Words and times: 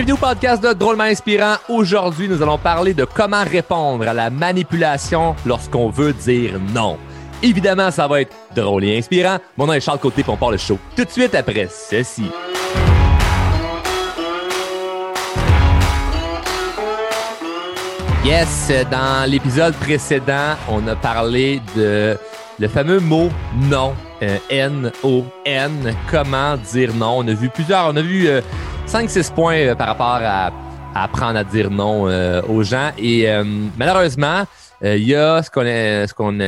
Bienvenue 0.00 0.14
au 0.14 0.28
podcast 0.28 0.64
de 0.64 0.72
Drôlement 0.72 1.04
Inspirant. 1.04 1.56
Aujourd'hui, 1.68 2.26
nous 2.26 2.40
allons 2.40 2.56
parler 2.56 2.94
de 2.94 3.04
comment 3.04 3.44
répondre 3.44 4.08
à 4.08 4.14
la 4.14 4.30
manipulation 4.30 5.36
lorsqu'on 5.44 5.90
veut 5.90 6.14
dire 6.14 6.58
non. 6.72 6.96
Évidemment, 7.42 7.90
ça 7.90 8.08
va 8.08 8.22
être 8.22 8.34
drôle 8.56 8.84
et 8.84 8.96
inspirant. 8.96 9.36
Mon 9.58 9.66
nom 9.66 9.74
est 9.74 9.80
Charles 9.80 9.98
Côté, 9.98 10.22
puis 10.22 10.32
on 10.32 10.38
part 10.38 10.52
le 10.52 10.56
show 10.56 10.78
tout 10.96 11.04
de 11.04 11.10
suite 11.10 11.34
après 11.34 11.68
ceci. 11.70 12.30
Yes, 18.24 18.72
dans 18.90 19.30
l'épisode 19.30 19.74
précédent, 19.74 20.54
on 20.70 20.88
a 20.88 20.96
parlé 20.96 21.60
de 21.76 22.16
le 22.58 22.68
fameux 22.68 23.00
mot 23.00 23.28
non, 23.68 23.94
euh, 24.22 24.38
N-O-N, 24.48 25.94
comment 26.10 26.56
dire 26.56 26.94
non? 26.94 27.18
On 27.18 27.28
a 27.28 27.34
vu 27.34 27.50
plusieurs, 27.50 27.88
on 27.88 27.96
a 27.96 28.02
vu 28.02 28.28
5-6 28.90 29.30
euh, 29.30 29.34
points 29.34 29.56
euh, 29.58 29.74
par 29.76 29.86
rapport 29.86 30.18
à, 30.20 30.50
apprendre 30.94 31.38
à 31.38 31.44
dire 31.44 31.70
non 31.70 32.02
aux 32.48 32.62
gens. 32.64 32.90
Et 32.98 33.28
malheureusement, 33.78 34.42
il 34.82 35.04
y 35.04 35.14
a 35.14 35.40
ce 35.40 35.48
qu'on 35.48 36.40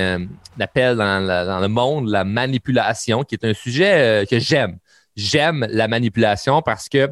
appelle 0.58 0.96
dans, 0.96 1.60
le 1.60 1.68
monde 1.68 2.08
la 2.08 2.24
manipulation, 2.24 3.22
qui 3.22 3.36
est 3.36 3.44
un 3.44 3.54
sujet 3.54 4.26
que 4.28 4.40
j'aime. 4.40 4.78
J'aime 5.14 5.64
la 5.70 5.86
manipulation 5.86 6.60
parce 6.60 6.88
que 6.88 7.08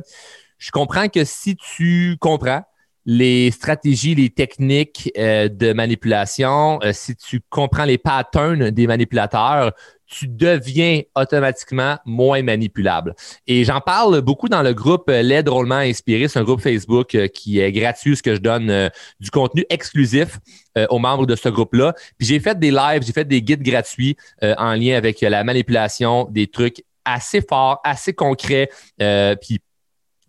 je 0.59 0.73
comprends 0.73 1.09
que 1.09 1.25
si 1.25 1.55
tu 1.55 2.17
comprends 2.19 2.65
les 3.07 3.51
stratégies, 3.51 4.15
les 4.15 4.31
techniques 4.31 5.11
euh, 5.19 5.49
de 5.49 5.73
manipulation, 5.73 6.79
euh, 6.83 6.93
si 6.93 7.17
tu 7.17 7.41
comprends 7.49 7.85
les 7.85 7.99
patterns 7.99 8.71
des 8.71 8.87
manipulateurs, 8.87 9.73
tu 10.11 10.27
deviens 10.29 11.03
automatiquement 11.15 11.99
moins 12.05 12.43
manipulable. 12.43 13.15
Et 13.47 13.65
j'en 13.65 13.81
parle 13.81 14.21
beaucoup 14.21 14.49
dans 14.49 14.63
le 14.63 14.75
groupe 14.75 15.09
L'aide 15.09 15.47
drôlement 15.47 15.77
inspiré. 15.77 16.29
C'est 16.29 16.39
un 16.39 16.45
groupe 16.45 16.61
Facebook 16.61 17.15
euh, 17.15 17.29
qui 17.29 17.61
est 17.61 17.73
gratuit, 17.73 18.17
ce 18.17 18.23
que 18.23 18.35
je 18.35 18.41
donne 18.41 18.91
du 19.21 19.31
contenu 19.31 19.65
exclusif 19.71 20.39
aux 20.89 20.99
membres 20.99 21.27
de 21.27 21.37
ce 21.37 21.49
groupe-là. 21.49 21.95
Puis 22.19 22.29
j'ai 22.29 22.41
fait 22.41 22.59
des 22.59 22.71
lives, 22.71 23.03
j'ai 23.03 23.13
fait 23.13 23.25
des 23.25 23.43
guides 23.43 23.63
gratuits 23.63 24.17
en 24.43 24.75
lien 24.75 24.97
avec 24.97 25.21
la 25.21 25.45
manipulation, 25.45 26.27
des 26.31 26.47
trucs 26.47 26.85
assez 27.05 27.41
forts, 27.41 27.81
assez 27.85 28.13
concrets. 28.13 28.71
puis 28.99 29.61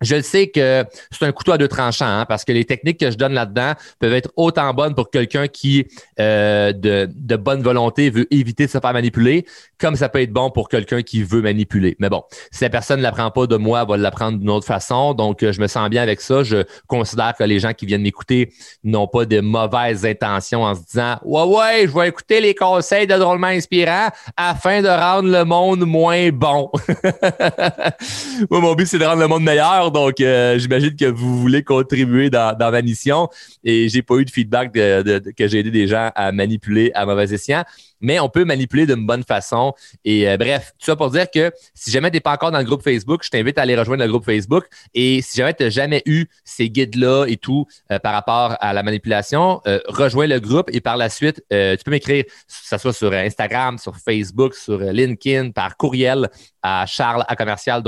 je 0.01 0.15
le 0.15 0.21
sais 0.21 0.47
que 0.47 0.85
c'est 1.11 1.25
un 1.25 1.31
couteau 1.31 1.51
à 1.53 1.57
deux 1.57 1.67
tranchants, 1.67 2.05
hein, 2.05 2.25
parce 2.25 2.43
que 2.43 2.51
les 2.51 2.65
techniques 2.65 2.99
que 2.99 3.11
je 3.11 3.17
donne 3.17 3.33
là-dedans 3.33 3.73
peuvent 3.99 4.13
être 4.13 4.31
autant 4.35 4.73
bonnes 4.73 4.95
pour 4.95 5.09
quelqu'un 5.09 5.47
qui, 5.47 5.87
euh, 6.19 6.73
de, 6.73 7.09
de, 7.13 7.35
bonne 7.35 7.61
volonté, 7.61 8.09
veut 8.09 8.27
éviter 8.33 8.65
de 8.65 8.71
se 8.71 8.79
faire 8.79 8.93
manipuler, 8.93 9.45
comme 9.79 9.95
ça 9.95 10.09
peut 10.09 10.21
être 10.21 10.33
bon 10.33 10.49
pour 10.49 10.69
quelqu'un 10.69 11.01
qui 11.01 11.23
veut 11.23 11.41
manipuler. 11.41 11.95
Mais 11.99 12.09
bon, 12.09 12.23
si 12.51 12.63
la 12.63 12.69
personne 12.69 12.97
ne 12.97 13.03
l'apprend 13.03 13.31
pas 13.31 13.47
de 13.47 13.57
moi, 13.57 13.81
elle 13.81 13.87
va 13.87 13.97
l'apprendre 13.97 14.37
d'une 14.37 14.49
autre 14.49 14.65
façon. 14.65 15.13
Donc, 15.13 15.43
euh, 15.43 15.51
je 15.51 15.61
me 15.61 15.67
sens 15.67 15.89
bien 15.89 16.01
avec 16.01 16.21
ça. 16.21 16.43
Je 16.43 16.63
considère 16.87 17.33
que 17.37 17.43
les 17.43 17.59
gens 17.59 17.73
qui 17.73 17.85
viennent 17.85 18.01
m'écouter 18.01 18.51
n'ont 18.83 19.07
pas 19.07 19.25
de 19.25 19.39
mauvaises 19.39 20.05
intentions 20.05 20.63
en 20.63 20.75
se 20.75 20.81
disant 20.81 21.17
Ouais, 21.23 21.43
ouais, 21.43 21.87
je 21.87 21.97
vais 21.97 22.07
écouter 22.07 22.41
les 22.41 22.55
conseils 22.55 23.07
de 23.07 23.15
drôlement 23.15 23.47
inspirants 23.47 24.09
afin 24.37 24.81
de 24.81 24.87
rendre 24.87 25.29
le 25.29 25.43
monde 25.45 25.85
moins 25.85 26.29
bon. 26.29 26.71
Moi, 28.49 28.59
mon 28.59 28.73
but, 28.73 28.87
c'est 28.87 28.99
de 28.99 29.05
rendre 29.05 29.21
le 29.21 29.27
monde 29.27 29.43
meilleur 29.43 29.90
donc 29.93 30.19
euh, 30.21 30.57
j'imagine 30.57 30.95
que 30.95 31.05
vous 31.05 31.39
voulez 31.39 31.63
contribuer 31.63 32.29
dans, 32.29 32.55
ma 32.59 32.81
mission. 32.81 33.29
Et 33.63 33.89
j'ai 33.89 34.01
pas 34.01 34.15
eu 34.15 34.25
de 34.25 34.31
feedback 34.31 34.71
que 34.73 35.47
j'ai 35.47 35.59
aidé 35.59 35.71
des 35.71 35.87
gens 35.87 36.11
à 36.15 36.31
manipuler 36.31 36.91
à 36.93 37.05
mauvais 37.05 37.33
escient 37.33 37.63
mais 38.01 38.19
on 38.19 38.29
peut 38.29 38.45
manipuler 38.45 38.85
d'une 38.85 39.05
bonne 39.05 39.23
façon. 39.23 39.73
Et 40.03 40.27
euh, 40.27 40.37
bref, 40.37 40.73
tout 40.79 40.85
ça 40.85 40.95
pour 40.95 41.09
dire 41.11 41.29
que 41.29 41.51
si 41.73 41.91
jamais 41.91 42.09
tu 42.09 42.17
n'es 42.17 42.21
pas 42.21 42.33
encore 42.33 42.51
dans 42.51 42.59
le 42.59 42.65
groupe 42.65 42.83
Facebook, 42.83 43.23
je 43.23 43.29
t'invite 43.29 43.57
à 43.57 43.61
aller 43.61 43.75
rejoindre 43.75 44.03
le 44.03 44.09
groupe 44.09 44.25
Facebook. 44.25 44.65
Et 44.93 45.21
si 45.21 45.37
jamais 45.37 45.53
tu 45.53 45.63
n'as 45.63 45.69
jamais 45.69 46.01
eu 46.05 46.25
ces 46.43 46.69
guides-là 46.69 47.25
et 47.27 47.37
tout 47.37 47.65
euh, 47.91 47.99
par 47.99 48.13
rapport 48.13 48.57
à 48.59 48.73
la 48.73 48.83
manipulation, 48.83 49.61
euh, 49.67 49.79
rejoins 49.87 50.27
le 50.27 50.39
groupe 50.39 50.69
et 50.73 50.81
par 50.81 50.97
la 50.97 51.09
suite, 51.09 51.43
tu 51.49 51.83
peux 51.83 51.91
m'écrire, 51.91 52.23
que 52.25 52.31
ce 52.47 52.77
soit 52.77 52.93
sur 52.93 53.13
Instagram, 53.13 53.77
sur 53.77 53.95
Facebook, 53.97 54.55
sur 54.55 54.79
LinkedIn, 54.79 55.51
par 55.51 55.77
courriel 55.77 56.29
à 56.63 56.85
charles 56.85 57.23
à 57.27 57.35
commercial 57.35 57.81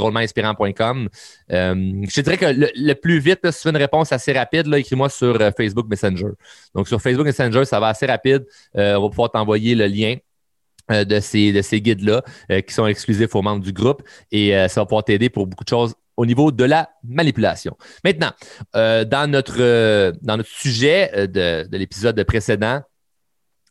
je 1.50 2.16
te 2.16 2.22
dirais 2.22 2.38
que 2.38 2.46
le, 2.76 2.94
plus 2.94 3.20
vite, 3.20 3.40
si 3.52 3.62
tu 3.62 3.68
veux 3.68 3.74
une 3.74 3.82
réponse 3.82 4.12
assez 4.12 4.34
rapide, 4.34 4.74
écris-moi 4.74 5.10
sur 5.10 5.38
Facebook 5.56 5.88
Messenger. 5.90 6.30
Donc, 6.74 6.88
sur 6.88 7.02
Facebook 7.02 7.26
Messenger, 7.26 7.66
ça 7.66 7.80
va 7.80 7.88
assez 7.88 8.06
rapide. 8.06 8.46
on 8.74 9.02
va 9.02 9.10
pouvoir 9.10 9.32
t'envoyer 9.32 9.76
le 9.76 9.88
lien 9.88 10.03
de 10.90 11.20
ces, 11.20 11.52
de 11.52 11.62
ces 11.62 11.82
guides-là 11.82 12.24
euh, 12.52 12.62
qui 12.62 12.74
sont 12.74 12.88
exclusifs 12.88 13.36
aux 13.36 13.42
membres 13.42 13.64
du 13.64 13.74
groupe 13.74 14.04
et 14.32 14.56
euh, 14.56 14.68
ça 14.68 14.82
va 14.82 14.86
pouvoir 14.86 15.04
t'aider 15.04 15.30
pour 15.30 15.48
beaucoup 15.48 15.64
de 15.64 15.70
choses 15.70 15.94
au 16.16 16.26
niveau 16.26 16.52
de 16.52 16.64
la 16.64 16.90
manipulation. 17.04 17.76
Maintenant, 18.04 18.32
dans, 18.76 19.32
notre, 19.32 20.12
dans 20.22 20.38
notre 20.38 20.50
sujet 20.50 21.28
de, 21.28 21.68
l'épisode 21.76 22.24
précédent, 22.24 22.82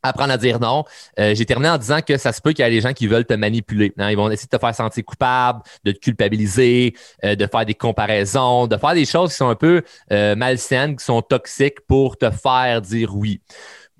apprendre 0.02 0.32
à 0.32 0.38
dire 0.38 0.58
non. 0.58 0.82
j'ai 1.16 1.46
terminé 1.46 1.68
en 1.68 1.78
disant 1.78 2.00
que 2.00 2.16
ça 2.16 2.32
se 2.32 2.40
peut 2.40 2.52
qu'il 2.52 2.64
y 2.64 2.68
ait 2.68 2.72
des 2.72 2.80
gens 2.80 2.94
qui 2.94 3.06
veulent 3.06 3.26
te 3.26 3.34
manipuler. 3.34 3.94
Ils 3.96 4.16
vont 4.16 4.28
essayer 4.28 4.48
de 4.50 4.56
te 4.56 4.60
faire 4.60 4.74
sentir 4.74 5.04
coupable, 5.04 5.60
de 5.84 5.92
te 5.92 6.00
culpabiliser, 6.00 6.96
de 7.22 7.46
faire 7.46 7.64
des 7.64 7.74
comparaisons, 7.74 8.66
de 8.66 8.76
faire 8.76 8.94
des 8.94 9.04
choses 9.04 9.30
qui 9.30 9.36
sont 9.36 9.48
un 9.48 9.54
peu 9.54 9.82
malsaines, 10.10 10.96
qui 10.96 11.04
sont 11.04 11.22
toxiques 11.22 11.80
pour 11.86 12.16
te 12.16 12.28
faire 12.32 12.82
dire 12.82 13.14
oui. 13.14 13.40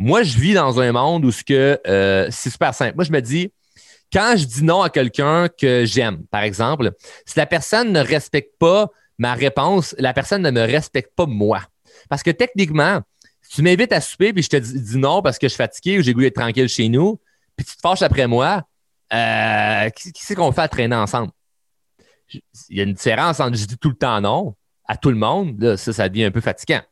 Moi, 0.03 0.25
je 0.25 0.37
vis 0.37 0.53
dans 0.53 0.81
un 0.81 0.91
monde 0.91 1.25
où 1.25 1.31
euh, 1.53 2.27
c'est 2.29 2.51
super 2.51 2.75
simple. 2.75 2.97
Moi, 2.97 3.05
je 3.05 3.13
me 3.13 3.21
dis, 3.21 3.53
quand 4.13 4.35
je 4.37 4.45
dis 4.47 4.65
non 4.65 4.83
à 4.83 4.91
quelqu'un 4.91 5.47
que 5.49 5.85
j'aime, 5.85 6.27
par 6.27 6.43
exemple, 6.43 6.91
si 7.25 7.39
la 7.39 7.47
personne 7.47 7.93
ne 7.93 8.01
respecte 8.01 8.59
pas 8.59 8.89
ma 9.17 9.35
réponse, 9.35 9.95
la 9.99 10.13
personne 10.13 10.43
ne 10.43 10.51
me 10.51 10.63
respecte 10.63 11.15
pas 11.15 11.27
moi. 11.27 11.63
Parce 12.09 12.25
que 12.25 12.33
techniquement, 12.33 13.03
si 13.43 13.55
tu 13.55 13.63
m'invites 13.63 13.93
à 13.93 14.01
souper 14.01 14.33
puis 14.33 14.43
je 14.43 14.49
te 14.49 14.57
dis, 14.57 14.99
non 14.99 15.23
parce 15.23 15.39
que 15.39 15.47
je 15.47 15.53
suis 15.53 15.63
fatigué 15.63 16.01
ou 16.01 16.03
j'ai 16.03 16.15
goûté 16.15 16.27
d'être 16.27 16.41
tranquille 16.41 16.69
chez 16.69 16.89
nous, 16.89 17.21
puis 17.55 17.65
tu 17.65 17.77
te 17.77 17.81
fâches 17.81 18.03
après 18.03 18.27
moi, 18.27 18.65
euh, 19.13 19.89
qui, 19.91 20.11
c'est 20.17 20.35
qu'on 20.35 20.51
fait 20.51 20.63
à 20.63 20.69
traîner 20.69 20.97
ensemble? 20.97 21.31
Il 22.35 22.77
y 22.77 22.81
a 22.81 22.83
une 22.83 22.95
différence 22.95 23.39
entre 23.39 23.57
je 23.57 23.67
dis 23.67 23.79
tout 23.79 23.91
le 23.91 23.97
temps 23.97 24.21
non 24.21 24.57
à 24.85 24.97
tout 24.97 25.11
le 25.11 25.17
monde, 25.17 25.77
ça, 25.77 25.93
ça 25.93 26.09
devient 26.09 26.25
un 26.25 26.33
peu 26.33 26.41
fatigant. 26.41 26.83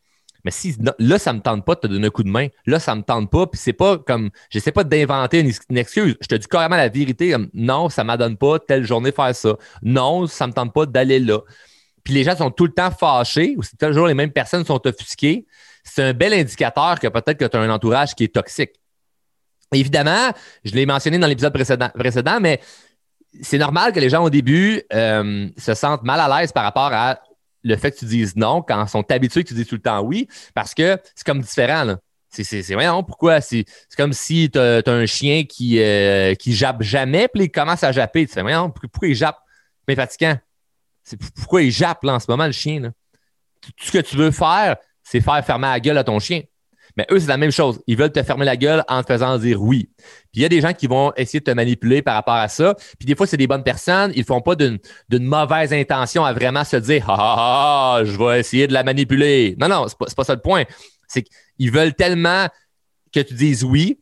Mais 0.45 0.51
si 0.51 0.77
là, 0.99 1.19
ça 1.19 1.33
me 1.33 1.41
tente 1.41 1.65
pas 1.65 1.75
de 1.75 1.81
te 1.81 1.87
donner 1.87 2.06
un 2.06 2.11
coup 2.11 2.23
de 2.23 2.28
main, 2.28 2.49
là, 2.67 2.78
ça 2.78 2.95
me 2.95 3.03
tente 3.03 3.31
pas, 3.31 3.47
puis 3.47 3.61
c'est 3.62 3.73
pas 3.73 3.99
comme, 3.99 4.31
j'essaie 4.49 4.73
pas 4.73 4.84
d'inventer 4.84 5.41
une, 5.41 5.77
excuse. 5.77 6.17
Je 6.21 6.27
te 6.27 6.34
dis 6.34 6.47
carrément 6.47 6.77
la 6.77 6.89
vérité, 6.89 7.33
comme, 7.33 7.51
non, 7.53 7.89
ça 7.89 8.05
m'adonne 8.05 8.37
pas 8.37 8.59
telle 8.59 8.84
journée 8.84 9.12
faire 9.12 9.34
ça. 9.34 9.56
Non, 9.83 10.27
ça 10.27 10.47
me 10.47 10.53
tente 10.53 10.73
pas 10.73 10.87
d'aller 10.87 11.21
là. 11.21 11.41
Puis 12.05 12.15
les 12.15 12.25
gens 12.25 12.37
sont 12.37 12.51
tout 12.51 12.67
le 12.67 12.73
temps 12.73 12.91
fâchés, 12.91 13.55
ou 13.56 13.62
c'est 13.62 13.77
toujours 13.77 14.06
les 14.06 14.15
mêmes 14.15 14.33
personnes 14.33 14.65
sont 14.65 14.87
offusquées. 14.87 15.47
C'est 15.84 16.03
un 16.03 16.12
bel 16.12 16.33
indicateur 16.33 16.99
que 16.99 17.09
peut-être 17.09 17.39
que 17.39 17.45
tu 17.45 17.57
as 17.57 17.61
un 17.61 17.71
entourage 17.71 18.15
qui 18.15 18.25
est 18.25 18.34
toxique. 18.34 18.72
Évidemment, 19.72 20.31
je 20.65 20.72
l'ai 20.72 20.87
mentionné 20.87 21.19
dans 21.19 21.27
l'épisode 21.27 21.53
précédent, 21.53 21.91
précédent, 21.95 22.41
mais 22.41 22.61
c'est 23.41 23.59
normal 23.59 23.93
que 23.93 24.01
les 24.01 24.09
gens 24.09 24.25
au 24.25 24.31
début 24.31 24.83
euh, 24.93 25.49
se 25.57 25.75
sentent 25.75 26.03
mal 26.03 26.19
à 26.21 26.41
l'aise 26.41 26.53
par 26.53 26.65
rapport 26.65 26.91
à 26.93 27.21
le 27.62 27.76
fait 27.76 27.93
que 27.93 27.98
tu 27.98 28.04
dises 28.06 28.37
non 28.37 28.62
quand 28.62 28.84
ils 28.84 28.88
sont 28.88 29.10
habitués 29.10 29.44
que 29.44 29.48
tu 29.48 29.54
dis 29.54 29.66
tout 29.66 29.75
le 29.75 29.82
temps 29.82 30.00
oui, 30.00 30.28
parce 30.54 30.75
que 30.75 30.98
c'est 31.15 31.25
comme 31.25 31.41
différent. 31.41 31.84
Là. 31.84 31.98
C'est, 32.31 32.62
voyons, 32.75 33.03
pourquoi? 33.03 33.41
C'est, 33.41 33.65
comme 33.97 34.12
si 34.12 34.50
tu 34.50 34.59
as 34.59 34.82
un 34.87 35.06
chien 35.06 35.44
qui, 35.44 35.81
euh, 35.81 36.34
qui 36.34 36.54
jappe 36.54 36.82
jamais, 36.82 37.28
puis 37.28 37.44
il 37.44 37.50
commence 37.50 37.82
à 37.82 37.91
japper. 37.91 38.26
Tu 38.26 38.32
fais, 38.32 38.43
voyons, 38.43 38.71
pourquoi 38.71 39.09
il 39.09 39.15
jappe? 39.15 39.38
Mais 39.88 39.97
fatigant. 39.97 40.38
C'est 41.03 41.19
pourquoi 41.34 41.62
il 41.62 41.72
jappe 41.72 42.04
là, 42.04 42.15
en 42.15 42.21
ce 42.21 42.26
moment, 42.28 42.47
le 42.47 42.53
chien? 42.53 42.93
Tout 43.60 43.72
ce 43.78 43.92
que 43.92 43.98
tu 43.98 44.16
veux 44.16 44.31
faire, 44.31 44.77
c'est 45.03 45.21
faire 45.21 45.45
fermer 45.45 45.66
la 45.66 45.80
gueule 45.80 45.98
à 45.98 46.04
ton 46.04 46.18
chien. 46.21 46.42
Mais 47.01 47.07
eux, 47.11 47.19
c'est 47.19 47.29
la 47.29 47.39
même 47.39 47.51
chose. 47.51 47.81
Ils 47.87 47.97
veulent 47.97 48.13
te 48.13 48.23
fermer 48.23 48.45
la 48.45 48.59
gueule 48.59 48.85
en 48.87 49.03
te 49.03 49.11
faisant 49.11 49.39
dire 49.39 49.63
oui. 49.63 49.89
Puis 49.97 50.41
il 50.41 50.43
y 50.43 50.45
a 50.45 50.51
des 50.51 50.61
gens 50.61 50.75
qui 50.75 50.87
vont 50.87 51.15
essayer 51.17 51.41
de 51.41 51.45
te 51.45 51.51
manipuler 51.51 52.03
par 52.03 52.15
rapport 52.15 52.35
à 52.35 52.49
ça. 52.49 52.75
Puis 52.99 53.07
des 53.07 53.15
fois, 53.15 53.27
c'est 53.27 53.39
des 53.39 53.47
bonnes 53.47 53.63
personnes. 53.63 54.13
Ils 54.15 54.21
ne 54.21 54.25
font 54.27 54.43
pas 54.43 54.55
d'une, 54.55 54.79
mauvaise 55.11 55.73
intention 55.73 56.27
à 56.27 56.35
vraiment 56.35 56.63
se 56.63 56.77
dire 56.77 57.09
ah, 57.09 57.17
ah, 57.19 57.97
ah, 57.97 58.05
je 58.05 58.19
vais 58.19 58.41
essayer 58.41 58.67
de 58.67 58.75
la 58.75 58.83
manipuler. 58.83 59.57
Non, 59.59 59.69
non, 59.69 59.89
c'est 59.89 59.97
pas, 59.97 60.05
pas 60.15 60.25
ça 60.25 60.35
le 60.35 60.43
point. 60.43 60.65
C'est 61.09 61.23
qu'ils 61.23 61.73
veulent 61.73 61.95
tellement 61.95 62.49
que 63.15 63.21
tu 63.21 63.33
dises 63.33 63.65
oui 63.65 63.99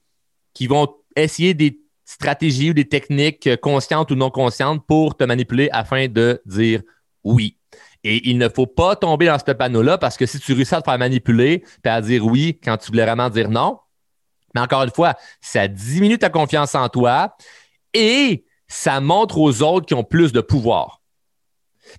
qu'ils 0.52 0.68
vont 0.68 0.88
essayer 1.14 1.54
des 1.54 1.78
stratégies 2.04 2.70
ou 2.70 2.74
des 2.74 2.88
techniques 2.88 3.48
conscientes 3.60 4.10
ou 4.10 4.16
non 4.16 4.30
conscientes 4.30 4.84
pour 4.88 5.16
te 5.16 5.22
manipuler 5.22 5.68
afin 5.70 6.08
de 6.08 6.42
dire 6.46 6.82
oui. 7.22 7.57
Et 8.04 8.28
il 8.30 8.38
ne 8.38 8.48
faut 8.48 8.66
pas 8.66 8.96
tomber 8.96 9.26
dans 9.26 9.38
ce 9.38 9.52
panneau-là 9.52 9.98
parce 9.98 10.16
que 10.16 10.26
si 10.26 10.38
tu 10.38 10.52
réussis 10.52 10.74
à 10.74 10.80
te 10.80 10.88
faire 10.90 10.98
manipuler 10.98 11.64
à 11.84 12.00
dire 12.00 12.24
oui 12.24 12.58
quand 12.62 12.76
tu 12.76 12.90
voulais 12.90 13.04
vraiment 13.04 13.28
dire 13.28 13.50
non, 13.50 13.78
mais 14.54 14.60
encore 14.60 14.82
une 14.82 14.90
fois, 14.90 15.14
ça 15.40 15.68
diminue 15.68 16.18
ta 16.18 16.30
confiance 16.30 16.74
en 16.74 16.88
toi 16.88 17.36
et 17.94 18.44
ça 18.66 19.00
montre 19.00 19.38
aux 19.38 19.62
autres 19.62 19.86
qui 19.86 19.94
ont 19.94 20.04
plus 20.04 20.32
de 20.32 20.40
pouvoir. 20.40 21.02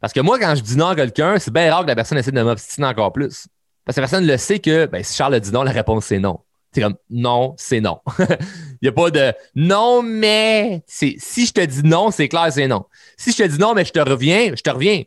Parce 0.02 0.14
que 0.14 0.20
moi, 0.20 0.40
quand 0.40 0.56
je 0.56 0.62
dis 0.62 0.78
non 0.78 0.88
à 0.88 0.96
quelqu'un, 0.96 1.40
c'est 1.40 1.52
bien 1.52 1.72
rare 1.72 1.84
que 1.84 1.88
la 1.88 1.96
personne 1.96 2.18
essaie 2.18 2.32
de 2.32 2.42
m'obstiner 2.42 2.88
encore 2.88 3.12
plus. 3.12 3.48
Parce 3.86 3.96
que 3.96 4.02
la 4.02 4.08
personne 4.08 4.28
le 4.28 4.38
sait 4.38 4.60
que 4.60 4.86
ben, 4.86 5.04
si 5.04 5.16
Charles 5.16 5.40
dit 5.40 5.52
non, 5.52 5.64
la 5.64 5.72
réponse 5.72 6.06
c'est 6.06 6.20
non. 6.20 6.40
C'est 6.72 6.82
comme 6.82 6.96
non, 7.10 7.56
c'est 7.58 7.82
non. 7.82 8.00
Il 8.20 8.84
n'y 8.84 8.90
a 8.90 8.92
pas 8.92 9.10
de 9.10 9.34
non, 9.56 10.04
mais 10.04 10.84
si 10.86 11.18
je 11.20 11.52
te 11.52 11.66
dis 11.66 11.82
non, 11.84 12.12
c'est 12.12 12.28
clair, 12.28 12.50
c'est 12.52 12.68
non. 12.68 12.86
Si 13.18 13.32
je 13.32 13.38
te 13.38 13.44
dis 13.44 13.58
non, 13.58 13.74
mais 13.74 13.86
je 13.86 13.92
te 13.92 14.00
reviens, 14.00 14.54
je 14.56 14.62
te 14.62 14.70
reviens. 14.70 15.04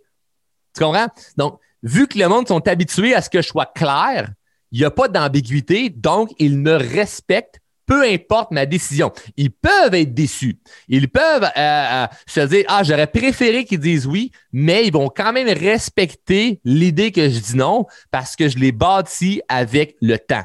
Tu 0.74 0.82
comprends? 0.82 1.08
Donc, 1.36 1.58
vu 1.82 2.06
que 2.06 2.19
le 2.19 2.28
monde 2.28 2.48
sont 2.48 2.66
habitués 2.69 3.14
à 3.14 3.22
ce 3.22 3.30
que 3.30 3.42
je 3.42 3.48
sois 3.48 3.66
clair, 3.66 4.28
il 4.70 4.78
n'y 4.78 4.84
a 4.84 4.90
pas 4.90 5.08
d'ambiguïté, 5.08 5.90
donc 5.90 6.30
ils 6.38 6.58
me 6.58 6.76
respectent 6.76 7.62
peu 7.86 8.04
importe 8.04 8.52
ma 8.52 8.64
décision. 8.64 9.12
Ils 9.36 9.50
peuvent 9.50 9.94
être 9.94 10.14
déçus. 10.14 10.58
Ils 10.88 11.08
peuvent 11.08 11.44
euh, 11.44 11.48
euh, 11.56 12.06
se 12.26 12.40
dire 12.40 12.64
Ah, 12.69 12.82
j'aurais 12.82 13.06
préféré 13.06 13.64
qu'ils 13.64 13.80
disent 13.80 14.06
oui, 14.06 14.30
mais 14.52 14.86
ils 14.86 14.92
vont 14.92 15.10
quand 15.14 15.32
même 15.32 15.48
respecter 15.48 16.60
l'idée 16.64 17.12
que 17.12 17.28
je 17.28 17.38
dis 17.38 17.56
non 17.56 17.86
parce 18.10 18.36
que 18.36 18.48
je 18.48 18.56
l'ai 18.56 18.72
bâti 18.72 19.42
avec 19.48 19.96
le 20.00 20.19
temps. 20.19 20.44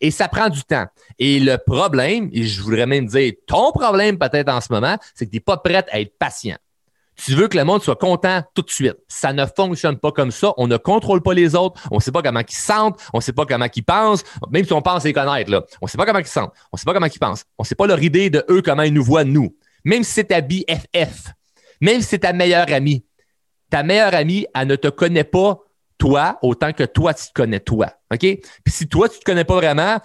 Et 0.00 0.10
ça 0.10 0.28
prend 0.28 0.48
du 0.48 0.62
temps. 0.64 0.86
Et 1.18 1.38
le 1.38 1.58
problème, 1.58 2.28
et 2.32 2.42
je 2.42 2.60
voudrais 2.60 2.86
même 2.86 3.06
dire 3.06 3.32
ton 3.46 3.70
problème 3.72 4.18
peut-être 4.18 4.48
en 4.48 4.60
ce 4.60 4.72
moment, 4.72 4.98
c'est 5.14 5.26
que 5.26 5.30
tu 5.30 5.36
n'es 5.36 5.40
pas 5.40 5.58
prête 5.58 5.86
à 5.92 6.00
être 6.00 6.18
patient. 6.18 6.56
Tu 7.16 7.34
veux 7.34 7.48
que 7.48 7.58
le 7.58 7.64
monde 7.64 7.82
soit 7.82 7.96
content 7.96 8.42
tout 8.54 8.62
de 8.62 8.70
suite. 8.70 8.96
Ça 9.06 9.32
ne 9.32 9.44
fonctionne 9.46 9.98
pas 9.98 10.12
comme 10.12 10.30
ça. 10.30 10.54
On 10.56 10.66
ne 10.66 10.76
contrôle 10.76 11.22
pas 11.22 11.34
les 11.34 11.54
autres. 11.54 11.80
On 11.90 11.96
ne 11.96 12.00
sait 12.00 12.10
pas 12.10 12.22
comment 12.22 12.40
ils 12.40 12.54
sentent. 12.54 13.00
On 13.12 13.18
ne 13.18 13.22
sait 13.22 13.32
pas 13.32 13.44
comment 13.44 13.66
ils 13.74 13.84
pensent. 13.84 14.24
Même 14.50 14.64
si 14.64 14.72
on 14.72 14.82
pense 14.82 15.04
les 15.04 15.12
connaître. 15.12 15.52
On 15.80 15.86
ne 15.86 15.88
sait 15.88 15.98
pas 15.98 16.06
comment 16.06 16.18
ils 16.18 16.26
sentent. 16.26 16.52
On 16.72 16.76
ne 16.76 16.78
sait 16.78 16.84
pas 16.84 16.94
comment 16.94 17.06
ils 17.06 17.18
pensent. 17.18 17.44
On 17.58 17.62
ne 17.62 17.66
sait 17.66 17.74
pas 17.74 17.86
leur 17.86 18.02
idée 18.02 18.30
de 18.30 18.44
eux, 18.48 18.62
comment 18.62 18.82
ils 18.82 18.94
nous 18.94 19.04
voient, 19.04 19.24
nous. 19.24 19.54
Même 19.84 20.04
si 20.04 20.12
c'est 20.12 20.24
ta 20.24 20.40
BFF. 20.40 21.32
Même 21.80 22.00
si 22.00 22.08
c'est 22.08 22.20
ta 22.20 22.32
meilleure 22.32 22.72
amie. 22.72 23.04
Ta 23.70 23.82
meilleure 23.82 24.14
amie, 24.14 24.46
elle 24.54 24.68
ne 24.68 24.76
te 24.76 24.88
connaît 24.88 25.24
pas 25.24 25.58
toi 25.98 26.38
autant 26.42 26.72
que 26.72 26.84
toi, 26.84 27.14
tu 27.14 27.26
te 27.26 27.32
connais 27.32 27.60
toi. 27.60 27.88
OK? 28.12 28.20
Puis 28.20 28.42
si 28.66 28.88
toi, 28.88 29.08
tu 29.08 29.16
ne 29.16 29.20
te 29.20 29.24
connais 29.24 29.44
pas 29.44 29.54
vraiment, 29.54 30.00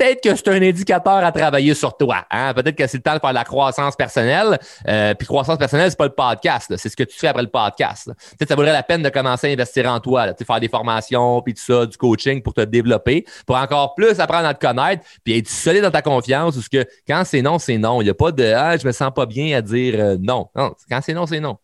peut-être 0.00 0.22
que 0.22 0.34
c'est 0.34 0.48
un 0.48 0.62
indicateur 0.62 1.16
à 1.16 1.32
travailler 1.32 1.74
sur 1.74 1.96
toi. 1.96 2.24
Hein? 2.30 2.54
Peut-être 2.54 2.76
que 2.76 2.86
c'est 2.86 2.98
le 2.98 3.02
temps 3.02 3.14
de 3.14 3.18
faire 3.18 3.30
de 3.30 3.34
la 3.34 3.44
croissance 3.44 3.96
personnelle. 3.96 4.58
Euh, 4.88 5.14
puis 5.14 5.26
croissance 5.26 5.58
personnelle, 5.58 5.90
c'est 5.90 5.98
pas 5.98 6.06
le 6.06 6.14
podcast. 6.14 6.74
C'est 6.76 6.88
ce 6.88 6.96
que 6.96 7.04
tu 7.04 7.18
fais 7.18 7.28
après 7.28 7.42
le 7.42 7.50
podcast. 7.50 8.06
Peut-être 8.06 8.48
ça 8.48 8.56
vaudrait 8.56 8.72
la 8.72 8.82
peine 8.82 9.02
de 9.02 9.08
commencer 9.10 9.48
à 9.48 9.50
investir 9.50 9.86
en 9.86 10.00
toi, 10.00 10.26
là. 10.26 10.34
faire 10.34 10.60
des 10.60 10.68
formations, 10.68 11.42
puis 11.42 11.54
tout 11.54 11.62
ça, 11.62 11.86
du 11.86 11.96
coaching 11.96 12.42
pour 12.42 12.54
te 12.54 12.62
développer, 12.62 13.24
pour 13.46 13.56
encore 13.56 13.94
plus 13.94 14.18
apprendre 14.20 14.48
à 14.48 14.54
te 14.54 14.64
connaître, 14.64 15.04
puis 15.22 15.36
être 15.38 15.48
solide 15.48 15.82
dans 15.82 15.90
ta 15.90 16.02
confiance. 16.02 16.54
Parce 16.54 16.68
que 16.68 16.86
quand 17.06 17.22
c'est 17.24 17.42
non, 17.42 17.58
c'est 17.58 17.78
non. 17.78 18.00
Il 18.00 18.04
n'y 18.04 18.10
a 18.10 18.14
pas 18.14 18.32
de 18.32 18.44
ah, 18.44 18.76
je 18.76 18.86
me 18.86 18.92
sens 18.92 19.12
pas 19.14 19.26
bien 19.26 19.56
à 19.56 19.60
dire 19.60 19.94
euh, 19.98 20.16
non. 20.18 20.48
Non, 20.56 20.74
quand 20.88 21.00
c'est 21.02 21.14
non, 21.14 21.26
c'est 21.26 21.40
non. 21.40 21.58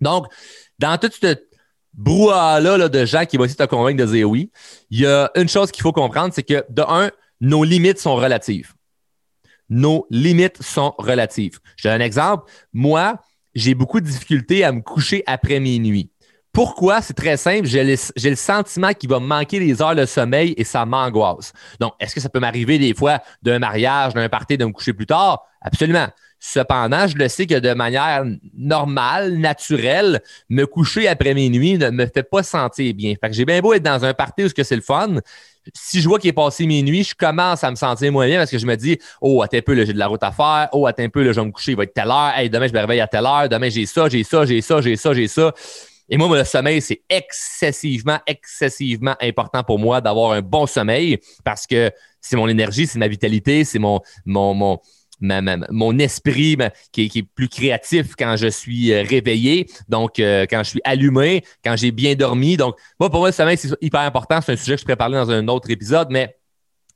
Donc, 0.00 0.26
dans 0.78 0.98
toute 0.98 1.14
cette 1.14 1.44
brouhaha-là 1.92 2.76
là, 2.76 2.88
de 2.88 3.04
gens 3.04 3.24
qui 3.24 3.36
vont 3.36 3.44
essayer 3.44 3.56
de 3.56 3.64
te 3.64 3.70
convaincre 3.70 4.04
de 4.04 4.10
dire 4.10 4.28
oui, 4.28 4.50
il 4.90 5.00
y 5.00 5.06
a 5.06 5.30
une 5.36 5.48
chose 5.48 5.70
qu'il 5.70 5.82
faut 5.82 5.92
comprendre, 5.92 6.34
c'est 6.34 6.42
que 6.42 6.64
de 6.68 6.82
un, 6.82 7.10
nos 7.44 7.62
limites 7.62 7.98
sont 7.98 8.16
relatives. 8.16 8.72
Nos 9.68 10.06
limites 10.10 10.62
sont 10.62 10.94
relatives. 10.98 11.58
Je 11.76 11.88
donne 11.88 12.00
un 12.00 12.04
exemple. 12.04 12.50
Moi, 12.72 13.20
j'ai 13.54 13.74
beaucoup 13.74 14.00
de 14.00 14.06
difficultés 14.06 14.64
à 14.64 14.72
me 14.72 14.80
coucher 14.80 15.22
après 15.26 15.60
minuit. 15.60 16.10
Pourquoi? 16.52 17.02
C'est 17.02 17.14
très 17.14 17.36
simple. 17.36 17.66
J'ai 17.66 17.84
le, 17.84 18.36
sentiment 18.36 18.92
qu'il 18.94 19.10
va 19.10 19.20
me 19.20 19.26
manquer 19.26 19.58
des 19.58 19.82
heures 19.82 19.94
de 19.94 20.06
sommeil 20.06 20.54
et 20.56 20.64
ça 20.64 20.86
m'angoisse. 20.86 21.52
Donc, 21.80 21.92
est-ce 22.00 22.14
que 22.14 22.20
ça 22.20 22.28
peut 22.28 22.40
m'arriver 22.40 22.78
des 22.78 22.94
fois 22.94 23.20
d'un 23.42 23.58
mariage, 23.58 24.14
d'un 24.14 24.28
party, 24.28 24.56
de 24.56 24.64
me 24.64 24.72
coucher 24.72 24.92
plus 24.92 25.06
tard? 25.06 25.42
Absolument. 25.60 26.08
Cependant, 26.38 27.06
je 27.08 27.16
le 27.16 27.28
sais 27.28 27.46
que 27.46 27.58
de 27.58 27.72
manière 27.74 28.24
normale, 28.54 29.38
naturelle, 29.38 30.20
me 30.48 30.64
coucher 30.66 31.08
après 31.08 31.34
minuit 31.34 31.78
ne 31.78 31.90
me 31.90 32.06
fait 32.06 32.22
pas 32.22 32.42
sentir 32.42 32.94
bien. 32.94 33.14
Fait 33.20 33.30
que 33.30 33.34
j'ai 33.34 33.46
bien 33.46 33.60
beau 33.60 33.72
être 33.72 33.82
dans 33.82 34.04
un 34.04 34.14
party 34.14 34.44
où 34.44 34.48
c'est 34.48 34.76
le 34.76 34.82
fun, 34.82 35.16
si 35.72 36.00
je 36.00 36.08
vois 36.08 36.18
qu'il 36.18 36.30
est 36.30 36.34
passé 36.34 36.66
minuit, 36.66 37.04
je 37.04 37.14
commence 37.14 37.64
à 37.64 37.70
me 37.70 37.76
sentir 37.76 38.12
moins 38.12 38.26
bien 38.26 38.38
parce 38.38 38.50
que 38.50 38.58
je 38.58 38.66
me 38.66 38.76
dis, 38.76 38.98
oh, 39.20 39.42
attends 39.42 39.56
un 39.56 39.62
peu, 39.62 39.74
j'ai 39.84 39.92
de 39.92 39.98
la 39.98 40.06
route 40.06 40.22
à 40.22 40.32
faire. 40.32 40.68
Oh, 40.72 40.86
attends 40.86 41.04
un 41.04 41.08
peu, 41.08 41.24
je 41.24 41.40
vais 41.40 41.46
me 41.46 41.52
coucher, 41.52 41.72
il 41.72 41.76
va 41.76 41.84
être 41.84 41.94
telle 41.94 42.10
heure. 42.10 42.32
Hey, 42.36 42.50
demain, 42.50 42.66
je 42.66 42.72
me 42.72 42.80
réveille 42.80 43.00
à 43.00 43.06
telle 43.06 43.26
heure. 43.26 43.48
Demain, 43.48 43.68
j'ai 43.70 43.86
ça, 43.86 44.08
j'ai 44.08 44.24
ça, 44.24 44.44
j'ai 44.44 44.60
ça, 44.60 44.80
j'ai 44.80 44.96
ça, 44.96 45.14
j'ai 45.14 45.28
ça. 45.28 45.52
Et 46.08 46.18
moi, 46.18 46.36
le 46.36 46.44
sommeil, 46.44 46.82
c'est 46.82 47.00
excessivement, 47.08 48.18
excessivement 48.26 49.16
important 49.20 49.62
pour 49.62 49.78
moi 49.78 50.00
d'avoir 50.00 50.32
un 50.32 50.42
bon 50.42 50.66
sommeil 50.66 51.18
parce 51.44 51.66
que 51.66 51.90
c'est 52.20 52.36
mon 52.36 52.48
énergie, 52.48 52.86
c'est 52.86 52.98
ma 52.98 53.08
vitalité, 53.08 53.64
c'est 53.64 53.78
mon, 53.78 54.00
mon, 54.26 54.52
mon, 54.54 54.78
mon 55.70 55.98
esprit 55.98 56.56
qui, 56.92 57.10
est, 57.14 57.22
plus 57.34 57.48
créatif 57.48 58.14
quand 58.18 58.36
je 58.36 58.48
suis 58.48 58.92
euh, 58.92 59.02
réveillé, 59.02 59.68
donc 59.88 60.18
euh, 60.18 60.46
quand 60.48 60.62
je 60.62 60.70
suis 60.70 60.80
allumé, 60.84 61.44
quand 61.64 61.76
j'ai 61.76 61.90
bien 61.90 62.14
dormi. 62.14 62.56
Donc, 62.56 62.76
moi, 62.98 63.10
pour 63.10 63.20
moi, 63.20 63.28
le 63.28 63.32
sommeil, 63.32 63.56
c'est 63.56 63.70
hyper 63.80 64.00
important. 64.00 64.40
C'est 64.40 64.52
un 64.52 64.56
sujet 64.56 64.74
que 64.74 64.80
je 64.80 64.84
pourrais 64.84 64.96
parler 64.96 65.16
dans 65.16 65.30
un 65.30 65.46
autre 65.48 65.70
épisode, 65.70 66.08
mais 66.10 66.36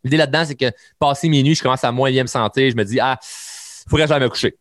l'idée 0.05 0.17
là-dedans, 0.17 0.45
c'est 0.45 0.55
que 0.55 0.71
passé 0.99 1.29
minuit, 1.29 1.55
je 1.55 1.63
commence 1.63 1.85
à 1.85 1.93
moins 1.93 2.11
me 2.11 2.27
sentir. 2.27 2.71
Je 2.71 2.77
me 2.77 2.85
dis, 2.85 3.01
ah, 3.01 3.19
il 3.21 3.91
faudrait 3.91 4.05
que 4.05 4.09
j'aille 4.09 4.23
me 4.23 4.29
coucher. 4.29 4.57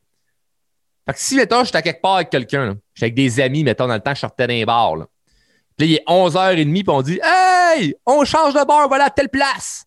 Fait 1.06 1.14
que 1.14 1.20
si, 1.20 1.36
mettons, 1.36 1.62
je 1.62 1.70
suis 1.70 1.78
à 1.78 1.82
quelque 1.82 2.02
part 2.02 2.16
avec 2.16 2.30
quelqu'un, 2.30 2.78
je 2.94 3.00
suis 3.00 3.06
avec 3.06 3.16
des 3.16 3.40
amis, 3.40 3.64
mettons, 3.64 3.88
dans 3.88 3.94
le 3.94 4.02
temps, 4.02 4.14
je 4.14 4.20
sortais 4.20 4.48
d'un 4.48 4.64
bar, 4.64 4.98
là. 4.98 5.06
Puis 5.78 5.88
là, 5.88 5.94
il 5.94 5.96
est 5.96 6.06
11h30, 6.08 6.74
puis 6.74 6.84
on 6.88 7.02
dit, 7.02 7.20
hey, 7.24 7.96
on 8.06 8.26
change 8.26 8.54
de 8.54 8.66
bar, 8.66 8.88
voilà, 8.88 9.10
telle 9.10 9.30
place. 9.30 9.87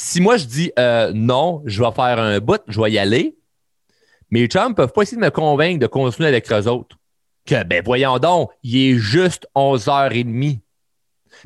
Si 0.00 0.20
moi, 0.20 0.36
je 0.36 0.44
dis 0.44 0.70
euh, 0.78 1.10
non, 1.12 1.60
je 1.66 1.82
vais 1.82 1.90
faire 1.90 2.20
un 2.20 2.38
bout, 2.38 2.62
je 2.68 2.80
vais 2.80 2.92
y 2.92 3.00
aller, 3.00 3.36
mes 4.30 4.46
chums 4.46 4.68
ne 4.68 4.74
peuvent 4.74 4.92
pas 4.92 5.02
essayer 5.02 5.16
de 5.16 5.24
me 5.24 5.30
convaincre 5.30 5.80
de 5.80 5.88
continuer 5.88 6.28
avec 6.28 6.52
eux 6.52 6.68
autres. 6.68 6.96
Que, 7.44 7.64
ben 7.64 7.82
voyons 7.84 8.16
donc, 8.20 8.52
il 8.62 8.76
est 8.76 8.94
juste 8.94 9.48
11h30. 9.56 10.60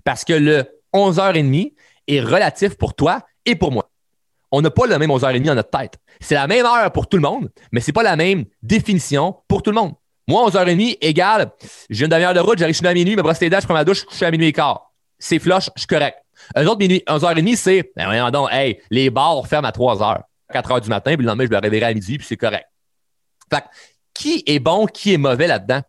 Parce 0.05 0.27
que 0.27 0.35
le 0.35 0.67
11h30 0.93 1.73
est 2.09 2.21
relatif 2.21 2.75
pour 2.77 2.93
toi 2.93 3.25
et 3.47 3.57
pour 3.57 3.73
moi. 3.73 3.91
On 4.51 4.61
n'a 4.61 4.71
pas 4.71 4.87
le 4.87 4.99
même 4.99 5.11
11h30 5.11 5.45
dans 5.45 5.55
notre 5.55 5.71
tête. 5.71 5.99
C'est 6.21 6.35
la 6.35 6.47
même 6.47 6.67
heure 6.67 6.93
pour 6.93 7.09
tout 7.09 7.17
le 7.17 7.23
monde, 7.23 7.51
mais 7.73 7.81
ce 7.81 7.87
n'est 7.87 7.95
pas 7.95 8.03
la 8.03 8.17
même 8.17 8.45
définition 8.63 9.35
pour 9.49 9.63
tout 9.63 9.71
le 9.71 9.77
monde. 9.77 9.95
Moi, 10.29 10.47
11h30 10.51 10.99
égale, 11.01 11.53
j'ai 11.89 12.05
une 12.05 12.11
demi-heure 12.11 12.35
de 12.35 12.41
route, 12.41 12.59
j'arrive 12.59 12.77
chez 12.77 12.87
à 12.87 12.93
minuit, 12.93 13.17
me 13.17 13.23
brosse 13.23 13.41
les 13.41 13.49
dents, 13.49 13.61
je 13.61 13.65
prends 13.65 13.73
ma 13.73 13.87
douche, 13.87 14.01
je 14.03 14.05
couche 14.05 14.23
à 14.23 14.31
minuit 14.31 14.49
et 14.49 14.53
quart. 14.53 14.93
C'est 15.19 15.39
flush, 15.39 15.71
je 15.75 15.81
suis 15.81 15.87
correct. 15.87 16.22
Eux 16.57 16.67
autres, 16.67 16.79
minuit, 16.79 17.03
11h30, 17.07 17.57
c'est, 17.57 17.93
ben 17.97 18.07
voyons 18.07 18.49
hey, 18.49 18.81
les 18.91 19.11
bars 19.11 19.47
ferment 19.47 19.69
à 19.69 19.73
3h, 19.73 20.21
4h 20.53 20.81
du 20.81 20.89
matin, 20.89 21.15
puis 21.15 21.25
le 21.25 21.29
lendemain, 21.29 21.45
je 21.45 21.51
me 21.51 21.61
réveillerai 21.61 21.91
à 21.91 21.95
midi, 21.95 22.19
puis 22.19 22.27
c'est 22.27 22.37
correct. 22.37 22.67
Fait 23.53 23.65
qui 24.15 24.43
est 24.47 24.59
bon, 24.59 24.87
qui 24.87 25.15
est 25.15 25.19
mauvais 25.19 25.47
là-dedans? 25.47 25.83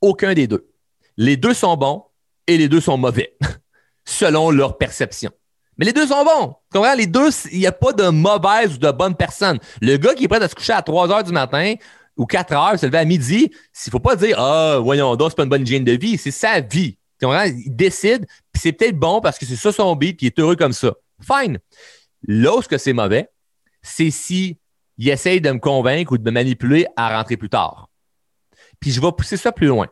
Aucun 0.00 0.34
des 0.34 0.46
deux. 0.46 0.68
Les 1.16 1.36
deux 1.36 1.54
sont 1.54 1.76
bons 1.76 2.04
et 2.46 2.58
les 2.58 2.68
deux 2.68 2.80
sont 2.80 2.96
mauvais, 2.96 3.36
selon 4.04 4.50
leur 4.50 4.76
perception. 4.76 5.30
Mais 5.76 5.86
les 5.86 5.92
deux 5.92 6.06
sont 6.06 6.24
bons. 6.24 6.56
Tu 6.72 6.78
comprends? 6.78 6.94
Les 6.94 7.06
deux, 7.06 7.30
il 7.52 7.58
n'y 7.58 7.66
a 7.66 7.72
pas 7.72 7.92
de 7.92 8.08
mauvaise 8.08 8.74
ou 8.74 8.78
de 8.78 8.90
bonne 8.90 9.14
personne. 9.14 9.58
Le 9.80 9.96
gars 9.96 10.14
qui 10.14 10.24
est 10.24 10.28
prêt 10.28 10.42
à 10.42 10.48
se 10.48 10.54
coucher 10.54 10.72
à 10.72 10.82
3 10.82 11.08
h 11.08 11.24
du 11.24 11.32
matin 11.32 11.74
ou 12.16 12.26
4 12.26 12.52
h, 12.52 12.78
se 12.78 12.86
lever 12.86 12.98
à 12.98 13.04
midi, 13.04 13.50
il 13.50 13.88
ne 13.88 13.90
faut 13.90 13.98
pas 13.98 14.14
dire 14.14 14.38
Ah, 14.38 14.78
voyons 14.80 15.16
donc, 15.16 15.30
c'est 15.30 15.36
pas 15.36 15.42
une 15.42 15.48
bonne 15.48 15.62
hygiène 15.62 15.84
de 15.84 15.92
vie. 15.92 16.16
C'est 16.16 16.30
sa 16.30 16.60
vie. 16.60 16.96
Il 17.32 17.74
décide, 17.74 18.26
puis 18.52 18.60
c'est 18.60 18.72
peut-être 18.72 18.98
bon 18.98 19.20
parce 19.20 19.38
que 19.38 19.46
c'est 19.46 19.56
ça 19.56 19.72
son 19.72 19.94
beat, 19.96 20.16
puis 20.16 20.26
est 20.26 20.38
heureux 20.38 20.56
comme 20.56 20.72
ça. 20.72 20.92
Fine. 21.20 21.58
Là 22.26 22.60
c'est 22.76 22.92
mauvais, 22.92 23.28
c'est 23.82 24.10
si 24.10 24.58
il 24.96 25.08
essaye 25.08 25.40
de 25.40 25.50
me 25.50 25.58
convaincre 25.58 26.12
ou 26.12 26.18
de 26.18 26.24
me 26.24 26.30
manipuler 26.30 26.86
à 26.96 27.16
rentrer 27.16 27.36
plus 27.36 27.48
tard. 27.48 27.90
Puis 28.80 28.90
je 28.90 29.00
vais 29.00 29.12
pousser 29.12 29.36
ça 29.36 29.52
plus 29.52 29.66
loin. 29.66 29.88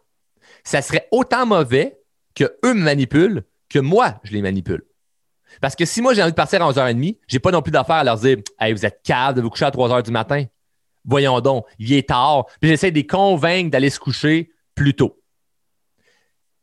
Ça 0.65 0.83
serait 0.83 1.09
autant 1.11 1.47
mauvais 1.47 1.99
que 2.35 2.45
eux 2.65 2.75
me 2.75 2.83
manipulent 2.83 3.45
que 3.69 3.79
moi, 3.79 4.21
je 4.23 4.33
les 4.33 4.43
manipule. 4.43 4.85
Parce 5.61 5.77
que 5.77 5.85
si 5.85 6.01
moi, 6.01 6.15
j'ai 6.15 6.23
envie 6.23 6.33
de 6.33 6.37
partir 6.37 6.63
à 6.63 6.71
11h30, 6.71 7.19
j'ai 7.27 7.39
pas 7.39 7.51
non 7.51 7.63
plus 7.63 7.73
d'affaire 7.73 7.97
à 7.97 8.05
leur 8.05 8.19
dire 8.19 8.39
Hey, 8.59 8.73
vous 8.73 8.87
êtes 8.87 9.01
calme 9.03 9.37
de 9.37 9.43
vous 9.43 9.51
coucher 9.51 9.67
à 9.67 9.71
3h 9.71 10.03
du 10.03 10.11
matin. 10.11 10.45
Voyons 11.05 11.41
donc, 11.41 11.67
il 11.79 11.93
est 11.93 12.09
tard. 12.09 12.47
Puis 12.61 12.71
j'essaie 12.71 12.91
de 12.91 12.97
les 12.97 13.07
convaincre 13.07 13.71
d'aller 13.71 13.91
se 13.91 13.99
coucher 13.99 14.51
plus 14.75 14.95
tôt. 14.95 15.22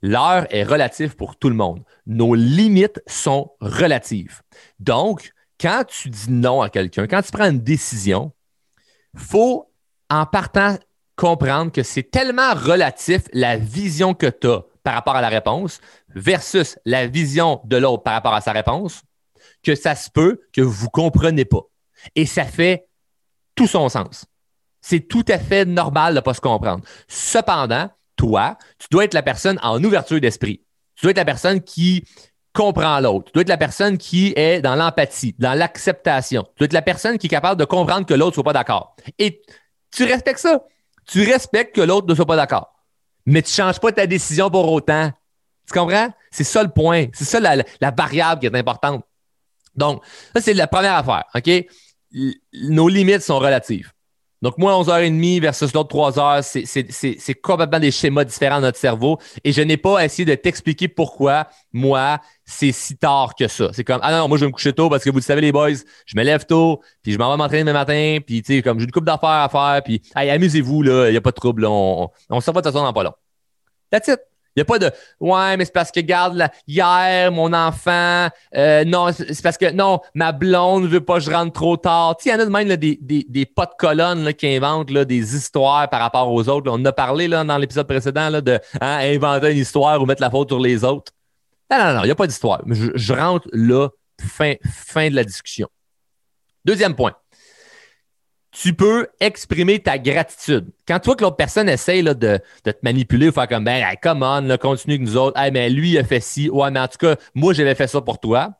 L'heure 0.01 0.47
est 0.49 0.63
relative 0.63 1.15
pour 1.15 1.35
tout 1.35 1.49
le 1.49 1.55
monde. 1.55 1.83
Nos 2.05 2.35
limites 2.35 3.01
sont 3.07 3.51
relatives. 3.59 4.41
Donc, 4.79 5.33
quand 5.59 5.83
tu 5.87 6.09
dis 6.09 6.31
non 6.31 6.61
à 6.61 6.69
quelqu'un, 6.69 7.07
quand 7.07 7.21
tu 7.21 7.31
prends 7.31 7.49
une 7.49 7.59
décision, 7.59 8.31
faut 9.15 9.71
en 10.09 10.25
partant 10.25 10.77
comprendre 11.15 11.71
que 11.71 11.83
c'est 11.83 12.03
tellement 12.03 12.53
relatif 12.53 13.23
la 13.33 13.57
vision 13.57 14.13
que 14.13 14.27
tu 14.27 14.47
as 14.47 14.63
par 14.83 14.93
rapport 14.93 15.17
à 15.17 15.21
la 15.21 15.27
réponse 15.27 15.81
versus 16.15 16.79
la 16.85 17.07
vision 17.07 17.61
de 17.65 17.75
l'autre 17.75 18.03
par 18.03 18.13
rapport 18.13 18.33
à 18.33 18.41
sa 18.41 18.53
réponse 18.53 19.03
que 19.61 19.75
ça 19.75 19.95
se 19.95 20.09
peut 20.09 20.41
que 20.53 20.61
vous 20.61 20.85
ne 20.85 20.91
comprenez 20.91 21.45
pas. 21.45 21.63
Et 22.15 22.25
ça 22.25 22.45
fait 22.45 22.87
tout 23.55 23.67
son 23.67 23.89
sens. 23.89 24.25
C'est 24.81 25.01
tout 25.01 25.25
à 25.27 25.37
fait 25.37 25.65
normal 25.65 26.13
de 26.13 26.19
ne 26.19 26.23
pas 26.23 26.33
se 26.33 26.39
comprendre. 26.39 26.85
Cependant, 27.09 27.89
toi, 28.19 28.57
tu 28.77 28.87
dois 28.91 29.05
être 29.05 29.13
la 29.13 29.23
personne 29.23 29.57
en 29.63 29.81
ouverture 29.81 30.19
d'esprit. 30.19 30.61
Tu 30.95 31.05
dois 31.05 31.11
être 31.11 31.17
la 31.17 31.25
personne 31.25 31.61
qui 31.61 32.03
comprend 32.53 32.99
l'autre. 32.99 33.27
Tu 33.27 33.31
dois 33.31 33.43
être 33.43 33.49
la 33.49 33.57
personne 33.57 33.97
qui 33.97 34.33
est 34.35 34.59
dans 34.61 34.75
l'empathie, 34.75 35.33
dans 35.39 35.53
l'acceptation. 35.53 36.43
Tu 36.43 36.59
dois 36.59 36.65
être 36.65 36.73
la 36.73 36.81
personne 36.81 37.17
qui 37.17 37.27
est 37.27 37.29
capable 37.29 37.57
de 37.57 37.63
comprendre 37.63 38.05
que 38.05 38.13
l'autre 38.13 38.31
ne 38.31 38.33
soit 38.33 38.43
pas 38.43 38.53
d'accord. 38.53 38.97
Et 39.17 39.41
tu 39.95 40.03
respectes 40.03 40.39
ça. 40.39 40.65
Tu 41.07 41.23
respectes 41.23 41.73
que 41.73 41.81
l'autre 41.81 42.07
ne 42.07 42.13
soit 42.13 42.25
pas 42.25 42.35
d'accord. 42.35 42.73
Mais 43.25 43.41
tu 43.41 43.51
ne 43.51 43.65
changes 43.65 43.79
pas 43.79 43.93
ta 43.93 44.05
décision 44.05 44.49
pour 44.49 44.69
autant. 44.69 45.11
Tu 45.65 45.79
comprends? 45.79 46.09
C'est 46.29 46.43
ça 46.43 46.61
le 46.61 46.69
point. 46.69 47.05
C'est 47.13 47.23
ça 47.23 47.39
la, 47.39 47.63
variable 47.91 48.41
qui 48.41 48.47
est 48.47 48.55
importante. 48.55 49.05
Donc, 49.75 50.03
ça, 50.35 50.41
c'est 50.41 50.53
la 50.53 50.67
première 50.67 50.95
affaire. 50.95 51.23
OK? 51.33 51.67
Nos 52.53 52.89
limites 52.89 53.21
sont 53.21 53.39
relatives. 53.39 53.93
Donc, 54.41 54.57
moi, 54.57 54.73
11h30 54.81 55.41
versus 55.41 55.73
l'autre 55.73 55.95
3h, 55.95 56.41
c'est 56.43 57.35
complètement 57.35 57.79
des 57.79 57.91
schémas 57.91 58.23
différents 58.23 58.55
dans 58.55 58.67
notre 58.67 58.77
cerveau. 58.77 59.17
Et 59.43 59.51
je 59.51 59.61
n'ai 59.61 59.75
pas 59.75 60.03
essayé 60.03 60.25
de 60.25 60.35
t'expliquer 60.35 60.87
pourquoi, 60.87 61.47
moi, 61.73 62.19
c'est 62.45 62.71
si 62.71 62.97
tard 62.97 63.35
que 63.37 63.47
ça. 63.47 63.69
C'est 63.73 63.83
comme, 63.83 63.99
ah 64.01 64.17
non, 64.17 64.27
moi, 64.29 64.37
je 64.37 64.45
vais 64.45 64.47
me 64.47 64.53
coucher 64.53 64.73
tôt 64.73 64.89
parce 64.89 65.03
que 65.03 65.09
vous 65.09 65.17
le 65.17 65.23
savez, 65.23 65.41
les 65.41 65.51
boys, 65.51 65.71
je 66.05 66.17
me 66.17 66.23
lève 66.23 66.45
tôt, 66.45 66.81
puis 67.01 67.11
je 67.11 67.17
m'en 67.17 67.31
vais 67.31 67.37
m'entraîner 67.37 67.63
demain 67.63 67.73
matin, 67.73 68.19
puis, 68.25 68.41
tu 68.41 68.55
sais, 68.55 68.61
comme 68.61 68.79
j'ai 68.79 68.85
une 68.85 68.91
coupe 68.91 69.05
d'affaires 69.05 69.29
à 69.29 69.49
faire, 69.49 69.81
puis, 69.83 70.01
hey, 70.15 70.29
amusez-vous, 70.29 70.83
là, 70.83 71.09
il 71.09 71.11
n'y 71.11 71.17
a 71.17 71.21
pas 71.21 71.31
de 71.31 71.35
trouble, 71.35 71.65
on, 71.65 72.09
on, 72.29 72.41
se 72.41 72.49
voit 72.51 72.61
de 72.61 72.67
toute 72.67 72.73
façon 72.73 72.85
dans 72.85 72.93
pas 72.93 73.03
long. 73.03 73.13
That's 73.91 74.07
it. 74.07 74.28
N'y 74.59 74.61
a 74.61 74.65
pas 74.65 74.79
de 74.79 74.91
Ouais, 75.19 75.57
mais 75.57 75.65
c'est 75.65 75.73
parce 75.73 75.91
que, 75.91 76.01
garde, 76.01 76.49
hier, 76.67 77.31
mon 77.31 77.53
enfant, 77.53 78.27
euh, 78.55 78.83
non, 78.85 79.11
c'est 79.11 79.41
parce 79.41 79.57
que, 79.57 79.71
non, 79.71 80.01
ma 80.13 80.31
blonde 80.31 80.83
ne 80.83 80.87
veut 80.87 81.01
pas 81.01 81.15
que 81.15 81.21
je 81.21 81.31
rentre 81.31 81.53
trop 81.53 81.77
tard. 81.77 82.15
Il 82.25 82.29
y 82.29 82.33
en 82.33 82.39
a 82.39 82.45
de 82.45 82.49
même 82.49 82.67
des, 82.75 82.99
des, 83.01 83.25
des 83.27 83.45
pas 83.45 83.65
de 83.65 83.71
colonne 83.77 84.33
qui 84.33 84.47
inventent 84.47 84.91
là, 84.91 85.05
des 85.05 85.35
histoires 85.35 85.89
par 85.89 86.01
rapport 86.01 86.31
aux 86.31 86.49
autres. 86.49 86.69
On 86.73 86.83
a 86.83 86.91
parlé 86.91 87.27
là, 87.27 87.43
dans 87.43 87.57
l'épisode 87.57 87.87
précédent 87.87 88.29
là, 88.29 88.41
de 88.41 88.59
hein, 88.81 88.99
inventer 89.01 89.51
une 89.51 89.59
histoire 89.59 90.01
ou 90.01 90.05
mettre 90.05 90.21
la 90.21 90.29
faute 90.29 90.49
sur 90.49 90.59
les 90.59 90.83
autres. 90.83 91.13
Non, 91.71 91.77
non, 91.77 91.93
non, 91.93 92.01
il 92.01 92.05
n'y 92.05 92.11
a 92.11 92.15
pas 92.15 92.27
d'histoire. 92.27 92.61
Je, 92.67 92.91
je 92.95 93.13
rentre 93.13 93.47
là, 93.53 93.87
fin, 94.19 94.55
fin 94.69 95.09
de 95.09 95.15
la 95.15 95.23
discussion. 95.23 95.69
Deuxième 96.65 96.95
point 96.95 97.13
tu 98.51 98.73
peux 98.73 99.07
exprimer 99.19 99.79
ta 99.79 99.97
gratitude. 99.97 100.71
Quand 100.87 100.99
tu 100.99 101.05
vois 101.05 101.15
que 101.15 101.23
l'autre 101.23 101.35
personne 101.35 101.69
essaye 101.69 102.01
là, 102.01 102.13
de, 102.13 102.39
de, 102.65 102.71
te 102.71 102.79
manipuler 102.81 103.29
ou 103.29 103.31
faire 103.31 103.47
comme, 103.47 103.63
ben, 103.63 103.85
come 104.01 104.23
on, 104.23 104.57
continue 104.57 104.95
avec 104.95 105.07
nous 105.07 105.17
autres. 105.17 105.39
Hey, 105.39 105.51
mais 105.51 105.69
lui, 105.69 105.91
il 105.91 105.97
a 105.97 106.03
fait 106.03 106.19
ci. 106.19 106.49
Ouais, 106.49 106.71
mais 106.71 106.79
en 106.79 106.87
tout 106.87 106.97
cas, 106.97 107.15
moi, 107.35 107.53
j'avais 107.53 107.75
fait 107.75 107.87
ça 107.87 108.01
pour 108.01 108.19
toi. 108.19 108.51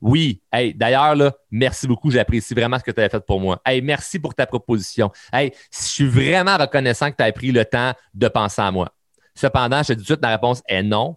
Oui, 0.00 0.40
hey, 0.52 0.74
d'ailleurs, 0.74 1.32
merci 1.50 1.86
beaucoup. 1.86 2.10
J'apprécie 2.10 2.54
vraiment 2.54 2.78
ce 2.78 2.84
que 2.84 2.90
tu 2.90 3.00
avais 3.00 3.08
fait 3.08 3.24
pour 3.24 3.40
moi. 3.40 3.60
Hey, 3.66 3.82
merci 3.82 4.18
pour 4.18 4.34
ta 4.34 4.46
proposition. 4.46 5.10
Hey, 5.32 5.52
je 5.72 5.84
suis 5.84 6.06
vraiment 6.06 6.56
reconnaissant 6.56 7.10
que 7.10 7.16
tu 7.16 7.24
aies 7.24 7.32
pris 7.32 7.52
le 7.52 7.64
temps 7.64 7.92
de 8.14 8.28
penser 8.28 8.62
à 8.62 8.70
moi. 8.70 8.94
Cependant, 9.34 9.82
je 9.82 9.88
te 9.88 9.92
dis 9.92 9.98
tout 9.98 10.02
de 10.02 10.06
suite, 10.06 10.22
la 10.22 10.30
réponse 10.30 10.62
est 10.66 10.82
non, 10.82 11.16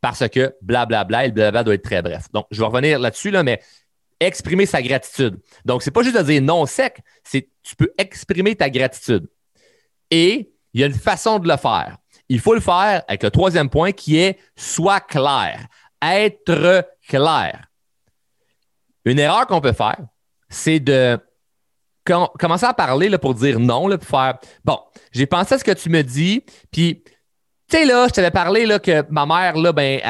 parce 0.00 0.28
que 0.28 0.54
blablabla, 0.62 1.04
bla, 1.04 1.04
bla, 1.04 1.24
et 1.24 1.28
le 1.28 1.34
blablabla 1.34 1.64
doit 1.64 1.74
être 1.74 1.84
très 1.84 2.02
bref. 2.02 2.26
Donc, 2.32 2.46
je 2.50 2.60
vais 2.60 2.66
revenir 2.66 2.98
là-dessus, 2.98 3.30
là, 3.30 3.42
mais 3.42 3.60
exprimer 4.20 4.66
sa 4.66 4.82
gratitude. 4.82 5.38
Donc, 5.64 5.82
c'est 5.82 5.90
pas 5.90 6.02
juste 6.02 6.16
de 6.16 6.22
dire 6.22 6.42
non 6.42 6.66
sec, 6.66 7.00
c'est 7.24 7.48
tu 7.62 7.76
peux 7.76 7.92
exprimer 7.98 8.54
ta 8.54 8.70
gratitude. 8.70 9.28
Et 10.10 10.52
il 10.72 10.80
y 10.80 10.84
a 10.84 10.86
une 10.86 10.94
façon 10.94 11.38
de 11.38 11.48
le 11.48 11.56
faire. 11.56 11.98
Il 12.28 12.40
faut 12.40 12.54
le 12.54 12.60
faire 12.60 13.02
avec 13.08 13.22
le 13.22 13.30
troisième 13.30 13.70
point 13.70 13.92
qui 13.92 14.18
est 14.18 14.38
sois 14.56 15.00
clair. 15.00 15.66
Être 16.02 16.84
clair. 17.08 17.66
Une 19.04 19.18
erreur 19.18 19.46
qu'on 19.46 19.60
peut 19.60 19.72
faire, 19.72 19.98
c'est 20.48 20.80
de 20.80 21.18
commencer 22.04 22.66
à 22.66 22.74
parler 22.74 23.08
là, 23.08 23.18
pour 23.18 23.34
dire 23.34 23.58
non, 23.58 23.88
là, 23.88 23.98
pour 23.98 24.08
faire 24.08 24.38
bon, 24.64 24.78
j'ai 25.12 25.26
pensé 25.26 25.54
à 25.54 25.58
ce 25.58 25.64
que 25.64 25.72
tu 25.72 25.88
me 25.88 26.02
dis, 26.02 26.44
puis 26.70 27.02
tu 27.68 27.76
sais, 27.76 27.84
là, 27.84 28.06
je 28.08 28.12
t'avais 28.12 28.30
parlé 28.30 28.64
là, 28.66 28.78
que 28.78 29.04
ma 29.10 29.26
mère, 29.26 29.56
là, 29.56 29.72
ben, 29.72 30.00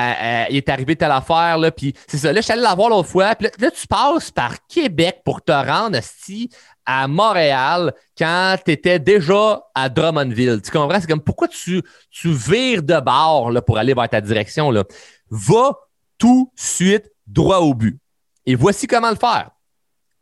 il 0.50 0.56
est 0.56 0.68
arrivé 0.68 0.96
telle 0.96 1.12
affaire, 1.12 1.58
là, 1.58 1.70
puis 1.70 1.94
c'est 2.06 2.18
ça. 2.18 2.32
Là, 2.32 2.40
je 2.40 2.44
suis 2.44 2.52
allé 2.52 2.62
la 2.62 2.74
voir 2.74 2.90
l'autre 2.90 3.08
fois, 3.08 3.34
puis 3.34 3.48
là, 3.58 3.70
tu 3.70 3.86
passes 3.86 4.30
par 4.30 4.66
Québec 4.66 5.22
pour 5.24 5.42
te 5.42 5.52
rendre, 5.52 5.98
si 6.02 6.50
à 6.86 7.08
Montréal 7.08 7.92
quand 8.16 8.56
tu 8.64 8.70
étais 8.70 8.98
déjà 8.98 9.62
à 9.74 9.88
Drummondville. 9.88 10.62
Tu 10.62 10.70
comprends? 10.70 11.00
C'est 11.00 11.08
comme 11.08 11.20
pourquoi 11.20 11.48
tu, 11.48 11.82
tu 12.10 12.32
vires 12.32 12.82
de 12.82 13.00
bord 13.00 13.50
là, 13.50 13.60
pour 13.60 13.76
aller 13.76 13.92
vers 13.92 14.08
ta 14.08 14.20
direction. 14.20 14.70
Là? 14.70 14.84
Va 15.28 15.76
tout 16.16 16.52
de 16.54 16.60
suite 16.60 17.10
droit 17.26 17.58
au 17.58 17.74
but. 17.74 17.98
Et 18.46 18.54
voici 18.54 18.86
comment 18.86 19.10
le 19.10 19.16
faire. 19.16 19.50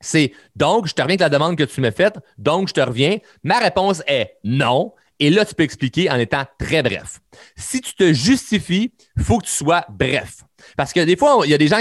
C'est 0.00 0.32
donc, 0.56 0.86
je 0.86 0.94
te 0.94 1.02
reviens 1.02 1.16
avec 1.16 1.20
la 1.20 1.28
demande 1.28 1.56
que 1.56 1.64
tu 1.64 1.80
m'as 1.80 1.90
faite, 1.90 2.18
donc 2.36 2.68
je 2.68 2.74
te 2.74 2.80
reviens. 2.80 3.18
Ma 3.42 3.58
réponse 3.58 4.02
est 4.06 4.38
non. 4.42 4.92
Et 5.20 5.30
là, 5.30 5.44
tu 5.44 5.54
peux 5.54 5.62
expliquer 5.62 6.10
en 6.10 6.18
étant 6.18 6.44
très 6.58 6.82
bref. 6.82 7.20
Si 7.56 7.80
tu 7.80 7.94
te 7.94 8.12
justifies, 8.12 8.92
faut 9.18 9.38
que 9.38 9.46
tu 9.46 9.52
sois 9.52 9.84
bref. 9.88 10.42
Parce 10.76 10.92
que 10.92 11.00
des 11.00 11.16
fois, 11.16 11.42
il 11.44 11.50
y 11.50 11.54
a 11.54 11.58
des 11.58 11.68
gens 11.68 11.80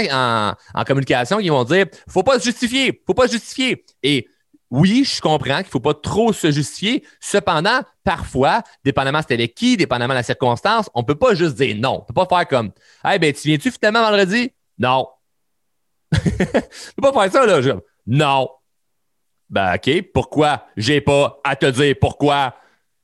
en, 0.74 0.84
communication 0.84 1.38
qui 1.38 1.48
vont 1.48 1.64
dire 1.64 1.86
faut 2.08 2.22
pas 2.22 2.38
se 2.38 2.44
justifier, 2.44 3.02
faut 3.06 3.14
pas 3.14 3.26
se 3.26 3.32
justifier. 3.32 3.84
Et 4.02 4.28
oui, 4.70 5.04
je 5.04 5.20
comprends 5.20 5.56
qu'il 5.56 5.66
ne 5.66 5.70
faut 5.70 5.80
pas 5.80 5.94
trop 5.94 6.32
se 6.32 6.50
justifier. 6.50 7.04
Cependant, 7.20 7.80
parfois, 8.04 8.62
dépendamment 8.84 9.20
c'était 9.20 9.34
avec 9.34 9.54
qui, 9.54 9.76
dépendamment 9.76 10.14
de 10.14 10.18
la 10.18 10.22
circonstance, 10.22 10.88
on 10.94 11.00
ne 11.00 11.06
peut 11.06 11.14
pas 11.14 11.34
juste 11.34 11.56
dire 11.56 11.76
non. 11.76 11.96
On 11.96 12.00
ne 12.00 12.04
peut 12.06 12.26
pas 12.26 12.26
faire 12.26 12.48
comme 12.48 12.72
Hey, 13.04 13.18
ben, 13.18 13.32
tu 13.32 13.48
viens-tu 13.48 13.70
finalement 13.70 14.02
vendredi? 14.02 14.52
Non. 14.78 15.08
on 16.12 16.16
ne 16.16 17.02
peut 17.02 17.12
pas 17.12 17.28
faire 17.28 17.32
ça, 17.32 17.46
là. 17.46 17.76
non. 18.06 18.48
Ben, 19.50 19.74
OK. 19.74 20.02
Pourquoi? 20.12 20.66
J'ai 20.76 21.00
pas 21.00 21.40
à 21.44 21.56
te 21.56 21.66
dire 21.66 21.94
pourquoi? 22.00 22.54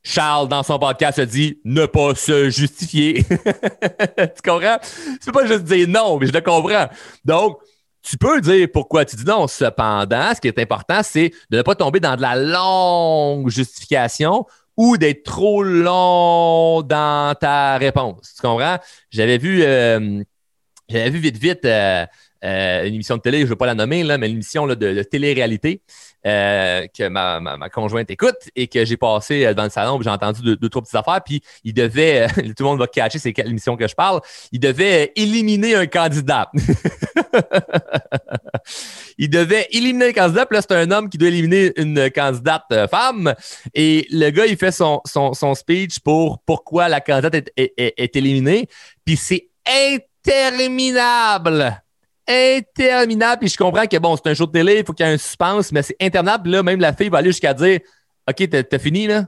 Charles, 0.03 0.47
dans 0.47 0.63
son 0.63 0.79
podcast, 0.79 1.19
a 1.19 1.25
dit 1.25 1.59
ne 1.63 1.85
pas 1.85 2.15
se 2.15 2.49
justifier. 2.49 3.23
tu 3.27 4.41
comprends? 4.43 4.77
Tu 4.81 5.25
peux 5.25 5.31
pas 5.31 5.45
juste 5.45 5.63
dire 5.63 5.87
non, 5.87 6.17
mais 6.17 6.27
je 6.27 6.33
le 6.33 6.41
comprends. 6.41 6.87
Donc, 7.23 7.59
tu 8.01 8.17
peux 8.17 8.41
dire 8.41 8.67
pourquoi 8.73 9.05
tu 9.05 9.15
dis 9.15 9.25
non. 9.25 9.47
Cependant, 9.47 10.33
ce 10.35 10.41
qui 10.41 10.47
est 10.47 10.59
important, 10.59 11.01
c'est 11.03 11.31
de 11.49 11.57
ne 11.57 11.61
pas 11.61 11.75
tomber 11.75 11.99
dans 11.99 12.15
de 12.15 12.21
la 12.21 12.35
longue 12.35 13.49
justification 13.49 14.45
ou 14.75 14.97
d'être 14.97 15.23
trop 15.23 15.61
long 15.61 16.81
dans 16.81 17.35
ta 17.35 17.77
réponse. 17.77 18.33
Tu 18.35 18.41
comprends? 18.41 18.77
J'avais 19.11 19.37
vu, 19.37 19.61
euh, 19.63 20.23
j'avais 20.91 21.09
vu 21.09 21.19
vite, 21.19 21.37
vite 21.37 21.65
euh, 21.65 22.05
euh, 22.43 22.85
une 22.85 22.95
émission 22.95 23.17
de 23.17 23.21
télé, 23.21 23.39
je 23.39 23.43
ne 23.43 23.49
veux 23.49 23.55
pas 23.55 23.65
la 23.65 23.75
nommer, 23.75 24.03
là, 24.03 24.17
mais 24.17 24.27
une 24.27 24.33
émission 24.33 24.67
de, 24.67 24.75
de 24.75 25.03
télé-réalité. 25.03 25.81
Euh, 26.27 26.85
que 26.95 27.07
ma, 27.07 27.39
ma, 27.39 27.69
conjointe 27.69 28.11
écoute 28.11 28.37
et 28.55 28.67
que 28.67 28.85
j'ai 28.85 28.95
passé 28.95 29.55
dans 29.55 29.63
le 29.63 29.71
salon, 29.71 29.99
j'ai 30.03 30.09
entendu 30.11 30.43
deux, 30.43 30.55
deux, 30.55 30.69
trois 30.69 30.83
petites 30.83 30.93
affaires, 30.93 31.21
puis 31.25 31.41
il 31.63 31.73
devait, 31.73 32.27
tout 32.55 32.59
le 32.59 32.65
monde 32.65 32.77
va 32.77 32.85
catcher 32.85 33.17
c'est 33.17 33.33
quelle 33.33 33.49
émission 33.49 33.75
que 33.75 33.87
je 33.87 33.95
parle, 33.95 34.21
il 34.51 34.59
devait 34.59 35.13
éliminer 35.15 35.73
un 35.73 35.87
candidat. 35.87 36.51
il 39.17 39.31
devait 39.31 39.65
éliminer 39.71 40.09
un 40.09 40.13
candidat, 40.13 40.45
puis 40.45 40.57
là, 40.57 40.61
c'est 40.61 40.75
un 40.75 40.91
homme 40.91 41.09
qui 41.09 41.17
doit 41.17 41.29
éliminer 41.29 41.73
une 41.75 42.11
candidate 42.11 42.87
femme, 42.91 43.33
et 43.73 44.05
le 44.11 44.29
gars, 44.29 44.45
il 44.45 44.57
fait 44.57 44.71
son, 44.71 45.01
son, 45.05 45.33
son 45.33 45.55
speech 45.55 46.01
pour 46.01 46.43
pourquoi 46.45 46.87
la 46.87 47.01
candidate 47.01 47.49
est, 47.57 47.73
est, 47.77 47.95
est 47.97 48.15
éliminée, 48.15 48.67
puis 49.05 49.17
c'est 49.17 49.47
interminable 50.27 51.81
interminable. 52.27 53.39
Puis 53.39 53.49
je 53.49 53.57
comprends 53.57 53.85
que 53.85 53.97
bon, 53.97 54.15
c'est 54.15 54.29
un 54.29 54.33
show 54.33 54.45
de 54.45 54.51
télé, 54.51 54.79
il 54.79 54.85
faut 54.85 54.93
qu'il 54.93 55.05
y 55.05 55.09
ait 55.09 55.13
un 55.13 55.17
suspense, 55.17 55.71
mais 55.71 55.81
c'est 55.81 55.95
interminable. 55.99 56.49
Là, 56.49 56.63
même 56.63 56.79
la 56.79 56.93
fille 56.93 57.09
va 57.09 57.17
aller 57.17 57.31
jusqu'à 57.31 57.53
dire 57.53 57.79
OK, 58.29 58.49
t'as 58.49 58.79
fini, 58.79 59.07
là? 59.07 59.25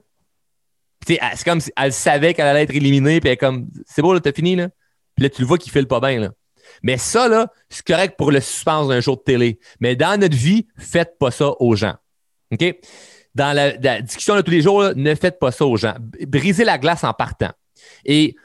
c'est 1.05 1.43
comme 1.43 1.59
si 1.59 1.69
elle 1.75 1.91
savait 1.91 2.33
qu'elle 2.33 2.47
allait 2.47 2.63
être 2.63 2.73
éliminée, 2.73 3.19
puis 3.19 3.27
elle 3.27 3.33
est 3.33 3.38
comme 3.38 3.67
C'est 3.85 4.01
beau, 4.01 4.13
là, 4.13 4.19
t'as 4.19 4.31
fini, 4.31 4.55
là? 4.55 4.69
Puis 5.15 5.23
là, 5.23 5.29
tu 5.29 5.41
le 5.41 5.47
vois 5.47 5.57
qu'il 5.57 5.71
fait 5.71 5.81
le 5.81 5.88
pas 5.88 6.00
bien, 6.00 6.19
là. 6.19 6.29
Mais 6.81 6.97
ça, 6.97 7.27
là, 7.27 7.51
c'est 7.69 7.85
correct 7.85 8.15
pour 8.17 8.31
le 8.31 8.39
suspense 8.39 8.88
d'un 8.88 9.01
show 9.01 9.15
de 9.15 9.21
télé. 9.21 9.59
Mais 9.79 9.95
dans 9.95 10.19
notre 10.19 10.35
vie, 10.35 10.67
faites 10.77 11.17
pas 11.19 11.29
ça 11.29 11.51
aux 11.59 11.75
gens. 11.75 11.95
OK? 12.51 12.75
Dans 13.35 13.53
la, 13.55 14.01
discussion 14.01 14.35
de 14.35 14.41
tous 14.41 14.51
les 14.51 14.62
jours, 14.62 14.91
ne 14.95 15.15
faites 15.15 15.39
pas 15.39 15.51
ça 15.51 15.65
aux 15.65 15.77
gens. 15.77 15.95
Brisez 16.27 16.63
la 16.63 16.77
glace 16.77 17.03
en 17.03 17.13
partant. 17.13 17.51
Et 18.05 18.35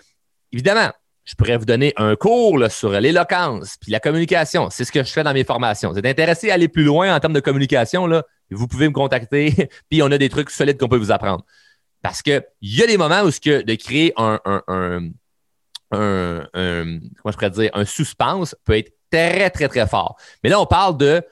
évidemment, 0.52 0.90
je 1.29 1.35
pourrais 1.35 1.59
vous 1.59 1.67
donner 1.67 1.93
un 1.97 2.17
cours 2.17 2.59
sur 2.71 2.91
l'éloquence 2.91 3.77
puis 3.79 3.93
la 3.93 4.01
communication. 4.01 4.71
C'est 4.71 4.87
ce 4.87 4.91
que 4.91 5.05
je 5.05 5.13
fais 5.13 5.23
dans 5.23 5.35
mes 5.35 5.45
formations. 5.45 5.93
Vous 5.93 5.99
êtes 5.99 6.07
intéressé 6.07 6.51
à 6.51 6.55
aller 6.55 6.69
plus 6.69 6.85
loin 6.85 7.15
en 7.15 7.21
termes 7.21 7.35
de 7.35 7.41
communication, 7.41 8.07
là, 8.07 8.25
vous 8.51 8.67
pouvez 8.67 8.89
me 8.89 8.95
contacter, 8.95 9.69
puis 9.91 10.03
on 10.03 10.11
a 10.11 10.17
des 10.17 10.31
trucs 10.31 10.49
solides 10.49 10.79
qu'on 10.79 10.89
peut 10.89 10.97
vous 10.97 11.13
apprendre. 11.13 11.45
Parce 12.01 12.23
qu'il 12.23 12.43
y 12.63 12.83
a 12.83 12.87
des 12.87 12.97
moments 12.97 13.21
où 13.21 13.31
ce 13.31 13.41
que 13.41 13.61
de 13.61 13.75
créer 13.75 14.15
un, 14.17 14.41
un, 14.47 14.63
un, 14.69 15.11
je 15.93 17.33
pourrais 17.33 17.51
dire, 17.51 17.71
un 17.75 17.85
suspense 17.85 18.57
peut 18.65 18.79
être 18.79 18.95
très, 19.11 19.51
très, 19.51 19.69
très 19.69 19.87
fort. 19.87 20.17
Mais 20.43 20.49
là, 20.49 20.59
on 20.59 20.67
parle 20.67 20.97
de 20.97 21.23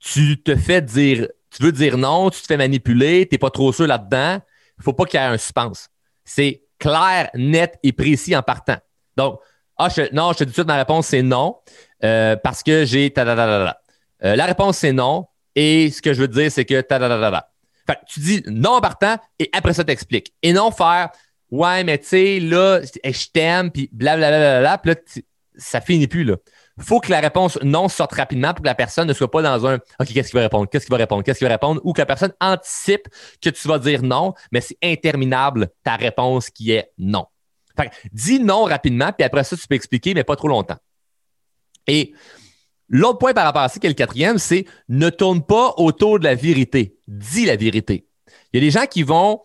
tu 0.00 0.42
te 0.42 0.54
fais 0.54 0.82
dire, 0.82 1.28
tu 1.50 1.62
veux 1.62 1.72
dire 1.72 1.96
non, 1.96 2.28
tu 2.28 2.42
te 2.42 2.46
fais 2.46 2.58
manipuler, 2.58 3.26
tu 3.26 3.34
n'es 3.34 3.38
pas 3.38 3.50
trop 3.50 3.72
sûr 3.72 3.86
là-dedans. 3.86 4.34
Il 4.34 4.80
ne 4.80 4.84
faut 4.84 4.92
pas 4.92 5.06
qu'il 5.06 5.18
y 5.18 5.22
ait 5.22 5.26
un 5.26 5.38
suspense. 5.38 5.88
C'est 6.24 6.62
clair, 6.78 7.30
net 7.34 7.78
et 7.82 7.92
précis 7.92 8.36
en 8.36 8.42
partant. 8.42 8.76
Donc, 9.20 9.40
ah, 9.76 9.88
non, 10.12 10.32
je 10.32 10.38
te 10.38 10.44
dis 10.44 10.50
tout 10.50 10.50
de 10.50 10.52
suite, 10.52 10.66
ma 10.66 10.76
réponse, 10.76 11.08
c'est 11.08 11.22
non, 11.22 11.56
euh, 12.04 12.36
parce 12.36 12.62
que 12.62 12.86
j'ai 12.86 13.10
ta 13.10 13.22
euh, 13.22 13.72
la 14.36 14.44
réponse, 14.46 14.78
c'est 14.78 14.92
non. 14.92 15.26
Et 15.54 15.90
ce 15.90 16.00
que 16.00 16.14
je 16.14 16.20
veux 16.20 16.28
dire, 16.28 16.50
c'est 16.50 16.64
que 16.64 16.80
ta 16.80 16.98
Fait 16.98 17.98
tu 18.06 18.20
dis 18.20 18.42
non 18.46 18.72
en 18.72 18.80
partant 18.80 19.16
et 19.38 19.50
après 19.52 19.74
ça, 19.74 19.84
t'expliques. 19.84 20.32
Et 20.42 20.52
non 20.52 20.70
faire 20.70 21.10
Ouais, 21.50 21.82
mais 21.82 21.98
tu 21.98 22.06
sais, 22.06 22.40
là, 22.40 22.80
je 22.82 23.26
t'aime, 23.32 23.72
puis 23.72 23.90
blablabla, 23.92 24.78
puis 24.78 24.92
là, 24.92 24.96
ça 25.56 25.80
finit 25.80 26.06
plus, 26.06 26.22
là. 26.22 26.36
faut 26.78 27.00
que 27.00 27.10
la 27.10 27.18
réponse 27.18 27.58
non 27.62 27.88
sorte 27.88 28.12
rapidement 28.12 28.54
pour 28.54 28.62
que 28.62 28.68
la 28.68 28.76
personne 28.76 29.08
ne 29.08 29.12
soit 29.12 29.30
pas 29.30 29.42
dans 29.42 29.66
un 29.66 29.74
OK, 29.74 30.06
qu'est-ce 30.14 30.30
qu'il 30.30 30.38
va 30.38 30.42
répondre? 30.42 30.68
Qu'est-ce 30.70 30.86
qu'il 30.86 30.92
va 30.92 30.98
répondre? 30.98 31.24
Qu'est-ce 31.24 31.38
qu'il 31.38 31.48
va 31.48 31.52
répondre? 31.52 31.80
Ou 31.82 31.92
que 31.92 32.00
la 32.00 32.06
personne 32.06 32.32
anticipe 32.40 33.08
que 33.42 33.50
tu 33.50 33.66
vas 33.66 33.80
dire 33.80 34.02
non, 34.02 34.34
mais 34.52 34.60
c'est 34.60 34.78
interminable 34.82 35.68
ta 35.82 35.96
réponse 35.96 36.50
qui 36.50 36.70
est 36.70 36.92
non 36.98 37.26
dis 38.12 38.40
non 38.40 38.64
rapidement, 38.64 39.12
puis 39.12 39.24
après 39.24 39.44
ça, 39.44 39.56
tu 39.56 39.66
peux 39.66 39.74
expliquer, 39.74 40.14
mais 40.14 40.24
pas 40.24 40.36
trop 40.36 40.48
longtemps. 40.48 40.78
Et 41.86 42.12
l'autre 42.88 43.18
point 43.18 43.32
par 43.32 43.44
rapport 43.44 43.62
à 43.62 43.68
ça, 43.68 43.78
qui 43.78 43.86
est 43.86 43.90
le 43.90 43.94
quatrième, 43.94 44.38
c'est 44.38 44.66
ne 44.88 45.10
tourne 45.10 45.42
pas 45.42 45.74
autour 45.76 46.18
de 46.18 46.24
la 46.24 46.34
vérité. 46.34 46.96
Dis 47.06 47.46
la 47.46 47.56
vérité. 47.56 48.06
Il 48.52 48.60
y 48.60 48.62
a 48.62 48.66
des 48.66 48.70
gens 48.70 48.86
qui 48.86 49.02
vont, 49.02 49.40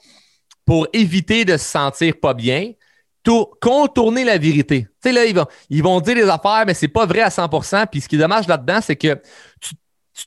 pour 0.66 0.88
éviter 0.94 1.46
de 1.46 1.58
se 1.58 1.66
sentir 1.66 2.20
pas 2.20 2.34
bien, 2.34 2.74
contourner 3.60 4.24
la 4.24 4.38
vérité. 4.38 4.84
Tu 4.84 4.90
sais, 5.10 5.12
là, 5.12 5.26
ils 5.26 5.36
vont, 5.36 5.46
ils 5.70 5.84
vont 5.84 6.00
dire 6.02 6.16
des 6.16 6.30
affaires, 6.30 6.64
mais 6.66 6.74
c'est 6.74 6.88
pas 6.88 7.06
vrai 7.06 7.22
à 7.22 7.30
100% 7.30 7.88
Puis 7.88 8.02
ce 8.02 8.08
qui 8.08 8.16
est 8.16 8.20
dommage 8.20 8.48
là-dedans, 8.48 8.80
c'est 8.82 8.96
que 8.96 9.20
tu, 9.60 9.76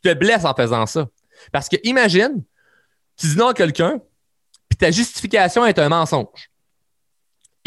te 0.03 0.15
blesses 0.15 0.45
en 0.45 0.55
faisant 0.55 0.87
ça. 0.87 1.09
Parce 1.53 1.69
que 1.69 1.77
imagine, 1.85 2.43
tu 3.17 3.27
dis 3.27 3.37
non 3.37 3.49
à 3.49 3.55
quelqu'un, 3.55 4.01
puis 4.69 4.77
ta 4.77 4.91
justification 4.91 5.65
est 5.65 5.79
un 5.79 5.89
mensonge. 5.89 6.48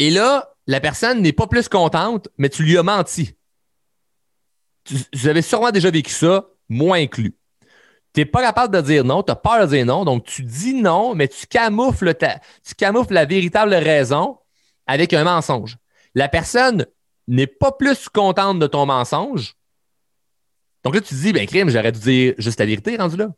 Et 0.02 0.10
là, 0.10 0.52
la 0.66 0.80
personne 0.80 1.22
n'est 1.22 1.32
pas 1.32 1.46
plus 1.46 1.68
contente, 1.68 2.28
mais 2.36 2.48
tu 2.48 2.64
lui 2.64 2.76
as 2.76 2.82
menti. 2.82 3.36
vous 5.12 5.28
avez 5.28 5.42
sûrement 5.42 5.70
déjà 5.70 5.92
vécu 5.92 6.10
ça, 6.10 6.48
moi 6.68 6.96
inclus. 6.96 7.36
Tu 8.12 8.20
n'es 8.20 8.24
pas 8.24 8.42
capable 8.42 8.74
de 8.74 8.80
dire 8.80 9.04
non, 9.04 9.22
tu 9.22 9.30
as 9.30 9.36
peur 9.36 9.60
de 9.60 9.76
dire 9.76 9.86
non, 9.86 10.04
donc 10.04 10.24
tu 10.24 10.42
dis 10.42 10.74
non, 10.74 11.14
mais 11.14 11.28
tu 11.28 11.46
camoufles, 11.46 12.16
tu 12.16 12.74
camoufles 12.74 13.14
la 13.14 13.26
véritable 13.26 13.72
raison 13.74 14.40
avec 14.88 15.12
un 15.12 15.22
mensonge. 15.22 15.76
La 16.16 16.28
personne 16.28 16.84
n'est 17.28 17.46
pas 17.46 17.70
plus 17.70 18.08
contente 18.08 18.58
de 18.58 18.66
ton 18.66 18.86
mensonge. 18.86 19.54
Donc 20.82 20.96
là, 20.96 21.00
tu 21.00 21.14
te 21.14 21.20
dis, 21.20 21.32
ben 21.32 21.46
crime, 21.46 21.70
j'aurais 21.70 21.92
dû 21.92 22.00
dire 22.00 22.34
juste 22.38 22.58
la 22.58 22.66
vérité 22.66 22.96
rendu 22.96 23.16
là. 23.18 23.28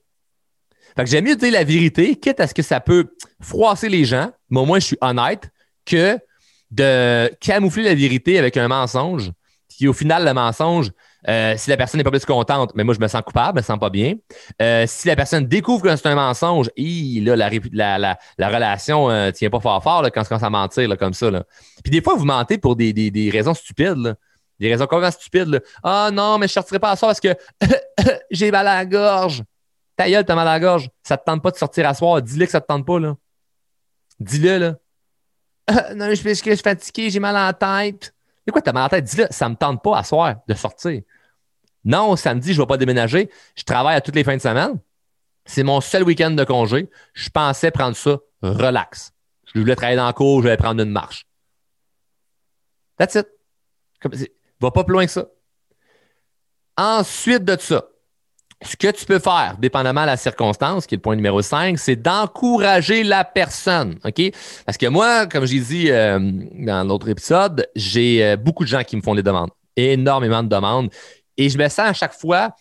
Fait 0.96 1.04
que 1.04 1.10
j'aime 1.10 1.26
mieux 1.26 1.36
dire 1.36 1.52
la 1.52 1.64
vérité, 1.64 2.16
quitte 2.16 2.40
à 2.40 2.46
ce 2.46 2.54
que 2.54 2.62
ça 2.62 2.80
peut 2.80 3.14
froisser 3.38 3.90
les 3.90 4.06
gens, 4.06 4.32
mais 4.48 4.60
au 4.60 4.64
moins 4.64 4.78
je 4.78 4.86
suis 4.86 4.98
honnête, 5.02 5.50
que 5.84 6.18
de 6.74 7.32
camoufler 7.40 7.82
la 7.82 7.94
vérité 7.94 8.38
avec 8.38 8.56
un 8.56 8.68
mensonge, 8.68 9.30
qui 9.68 9.88
au 9.88 9.92
final, 9.92 10.24
le 10.24 10.32
mensonge, 10.34 10.90
euh, 11.28 11.54
si 11.56 11.70
la 11.70 11.76
personne 11.76 11.98
n'est 11.98 12.04
pas 12.04 12.10
plus 12.10 12.24
contente, 12.24 12.72
mais 12.74 12.84
moi, 12.84 12.94
je 12.94 13.00
me 13.00 13.08
sens 13.08 13.22
coupable, 13.22 13.58
je 13.58 13.62
me 13.62 13.64
sens 13.64 13.78
pas 13.78 13.90
bien. 13.90 14.14
Euh, 14.60 14.84
si 14.86 15.08
la 15.08 15.16
personne 15.16 15.46
découvre 15.46 15.82
que 15.82 15.96
c'est 15.96 16.06
un 16.06 16.14
mensonge, 16.14 16.70
là, 16.76 17.36
la, 17.36 17.50
la, 17.98 18.18
la, 18.38 18.48
relation 18.48 19.08
ne 19.08 19.14
euh, 19.14 19.32
tient 19.32 19.50
pas 19.50 19.60
fort 19.60 19.82
fort 19.82 20.02
quand 20.12 20.20
on 20.20 20.24
commence 20.24 20.42
à 20.42 20.50
mentir 20.50 20.98
comme 20.98 21.14
ça. 21.14 21.30
Puis 21.82 21.90
des 21.90 22.02
fois, 22.02 22.14
vous 22.14 22.24
mentez 22.24 22.58
pour 22.58 22.76
des, 22.76 23.30
raisons 23.32 23.54
stupides. 23.54 24.16
Des 24.60 24.70
raisons 24.70 24.86
complètement 24.86 25.10
stupides. 25.10 25.62
Ah 25.82 26.10
non, 26.12 26.38
mais 26.38 26.46
je 26.46 26.52
ne 26.52 26.54
sortirai 26.54 26.78
pas 26.78 26.90
à 26.90 26.96
soir 26.96 27.08
parce 27.08 27.20
que 27.20 27.34
j'ai 28.30 28.50
mal 28.50 28.68
à 28.68 28.76
la 28.76 28.86
gorge. 28.86 29.42
Ta 29.96 30.08
gueule, 30.08 30.24
t'as 30.24 30.34
mal 30.36 30.46
à 30.46 30.52
la 30.52 30.60
gorge. 30.60 30.88
Ça 31.02 31.16
te 31.16 31.24
tente 31.24 31.42
pas 31.42 31.50
de 31.50 31.56
sortir 31.56 31.88
à 31.88 31.94
soir. 31.94 32.22
Dis-le 32.22 32.46
que 32.46 32.52
ça 32.52 32.60
te 32.60 32.66
tente 32.66 32.86
pas. 32.86 32.98
Dis-le. 34.20 34.58
là. 34.58 34.74
non, 35.96 36.10
je, 36.10 36.16
je, 36.16 36.32
suis 36.34 36.56
fatigué, 36.56 37.10
j'ai 37.10 37.20
mal 37.20 37.34
la 37.34 37.52
tête. 37.52 38.14
Et 38.46 38.50
quoi, 38.50 38.60
t'as 38.60 38.72
mal 38.72 38.84
la 38.84 38.88
tête? 38.90 39.04
Dis-le, 39.04 39.26
ça 39.30 39.48
me 39.48 39.54
tente 39.54 39.82
pas 39.82 39.98
à 39.98 40.04
soir 40.04 40.36
de 40.46 40.54
sortir. 40.54 41.02
Non, 41.84 42.16
samedi, 42.16 42.52
je 42.52 42.60
ne 42.60 42.64
vais 42.64 42.68
pas 42.68 42.76
déménager. 42.76 43.30
Je 43.54 43.62
travaille 43.62 43.96
à 43.96 44.00
toutes 44.00 44.14
les 44.14 44.24
fins 44.24 44.36
de 44.36 44.42
semaine. 44.42 44.78
C'est 45.44 45.62
mon 45.62 45.80
seul 45.80 46.02
week-end 46.02 46.30
de 46.30 46.44
congé. 46.44 46.90
Je 47.12 47.28
pensais 47.28 47.70
prendre 47.70 47.96
ça 47.96 48.18
relax. 48.42 49.12
Je 49.52 49.60
voulais 49.60 49.76
travailler 49.76 49.96
dans 49.96 50.06
le 50.06 50.12
cours, 50.12 50.42
je 50.42 50.48
vais 50.48 50.56
prendre 50.56 50.82
une 50.82 50.90
marche. 50.90 51.26
That's 52.96 53.14
it. 53.14 53.28
Va 54.60 54.70
pas 54.70 54.84
plus 54.84 54.92
loin 54.92 55.06
que 55.06 55.12
ça. 55.12 55.26
Ensuite 56.76 57.44
de 57.44 57.56
ça, 57.58 57.84
ce 58.62 58.76
que 58.76 58.90
tu 58.90 59.04
peux 59.04 59.18
faire, 59.18 59.56
dépendamment 59.58 60.02
de 60.02 60.06
la 60.06 60.16
circonstance, 60.16 60.86
qui 60.86 60.94
est 60.94 60.98
le 60.98 61.02
point 61.02 61.16
numéro 61.16 61.42
5, 61.42 61.78
c'est 61.78 61.96
d'encourager 61.96 63.04
la 63.04 63.24
personne. 63.24 63.98
OK? 64.04 64.22
Parce 64.64 64.78
que 64.78 64.86
moi, 64.86 65.26
comme 65.26 65.46
j'ai 65.46 65.60
dit 65.60 65.90
euh, 65.90 66.18
dans 66.54 66.86
l'autre 66.86 67.08
épisode, 67.08 67.68
j'ai 67.74 68.24
euh, 68.24 68.36
beaucoup 68.36 68.64
de 68.64 68.68
gens 68.68 68.82
qui 68.82 68.96
me 68.96 69.02
font 69.02 69.14
des 69.14 69.22
demandes. 69.22 69.50
Énormément 69.76 70.42
de 70.42 70.48
demandes. 70.48 70.90
Et 71.36 71.48
je 71.48 71.58
me 71.58 71.68
sens 71.68 71.80
à 71.88 71.92
chaque 71.92 72.14
fois 72.14 72.54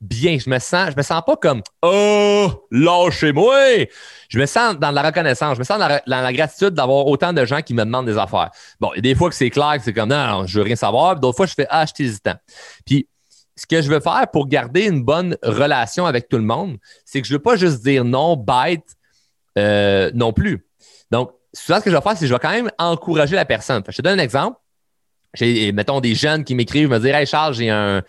bien. 0.00 0.38
Je 0.38 0.50
me 0.50 0.58
sens, 0.58 0.90
je 0.90 0.96
me 0.96 1.02
sens 1.02 1.22
pas 1.24 1.36
comme 1.36 1.62
Oh, 1.82 2.66
lâchez-moi! 2.70 3.86
Je 4.28 4.38
me 4.38 4.46
sens 4.46 4.76
dans 4.78 4.90
la 4.90 5.02
reconnaissance. 5.02 5.54
Je 5.54 5.60
me 5.60 5.64
sens 5.64 5.78
dans 5.78 6.00
la, 6.04 6.32
gratitude 6.32 6.70
d'avoir 6.70 7.06
autant 7.06 7.32
de 7.32 7.44
gens 7.44 7.62
qui 7.62 7.74
me 7.74 7.84
demandent 7.84 8.06
des 8.06 8.18
affaires. 8.18 8.50
Bon, 8.80 8.90
il 8.94 8.96
y 8.96 8.98
a 8.98 9.02
des 9.02 9.14
fois 9.14 9.28
que 9.28 9.34
c'est 9.34 9.50
clair 9.50 9.74
que 9.76 9.82
c'est 9.84 9.92
comme 9.92 10.10
non, 10.10 10.26
non, 10.26 10.46
je 10.46 10.58
veux 10.58 10.64
rien 10.64 10.76
savoir. 10.76 11.18
D'autres 11.18 11.36
fois, 11.36 11.46
je 11.46 11.54
fais 11.54 11.66
Ah, 11.70 11.86
je 11.86 11.92
suis 11.94 12.04
hésitant. 12.04 12.34
Puis 12.84 13.08
ce 13.56 13.66
que 13.66 13.82
je 13.82 13.90
veux 13.90 14.00
faire 14.00 14.26
pour 14.32 14.48
garder 14.48 14.84
une 14.84 15.02
bonne 15.02 15.36
relation 15.42 16.06
avec 16.06 16.28
tout 16.28 16.36
le 16.36 16.44
monde, 16.44 16.76
c'est 17.04 17.20
que 17.20 17.26
je 17.26 17.32
ne 17.32 17.38
veux 17.38 17.42
pas 17.42 17.56
juste 17.56 17.82
dire 17.82 18.04
non, 18.04 18.36
bête 18.36 18.96
euh, 19.58 20.10
non 20.14 20.32
plus. 20.32 20.66
Donc, 21.10 21.32
souvent, 21.52 21.78
ce 21.78 21.84
que 21.84 21.90
je 21.90 21.96
vais 21.96 22.02
faire, 22.02 22.12
c'est 22.12 22.20
que 22.20 22.26
je 22.26 22.34
vais 22.34 22.40
quand 22.40 22.50
même 22.50 22.70
encourager 22.78 23.34
la 23.34 23.46
personne. 23.46 23.82
je 23.88 23.96
te 23.96 24.02
donne 24.02 24.20
un 24.20 24.22
exemple 24.22 24.58
j'ai, 25.36 25.72
mettons, 25.72 26.00
des 26.00 26.14
jeunes 26.14 26.44
qui 26.44 26.54
m'écrivent, 26.54 26.88
me 26.88 26.98
dire 26.98 27.14
Hey 27.14 27.26
Charles, 27.26 27.54
j'ai 27.54 27.70
un, 27.70 28.02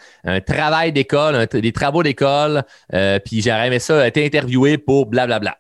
travail 0.45 0.91
d'école, 0.91 1.45
des 1.47 1.71
travaux 1.71 2.03
d'école, 2.03 2.63
euh, 2.93 3.19
puis 3.19 3.41
j'aurais 3.41 3.67
aimé 3.67 3.79
ça 3.79 4.07
être 4.07 4.17
interviewé 4.17 4.77
pour 4.77 5.05
blablabla. 5.05 5.57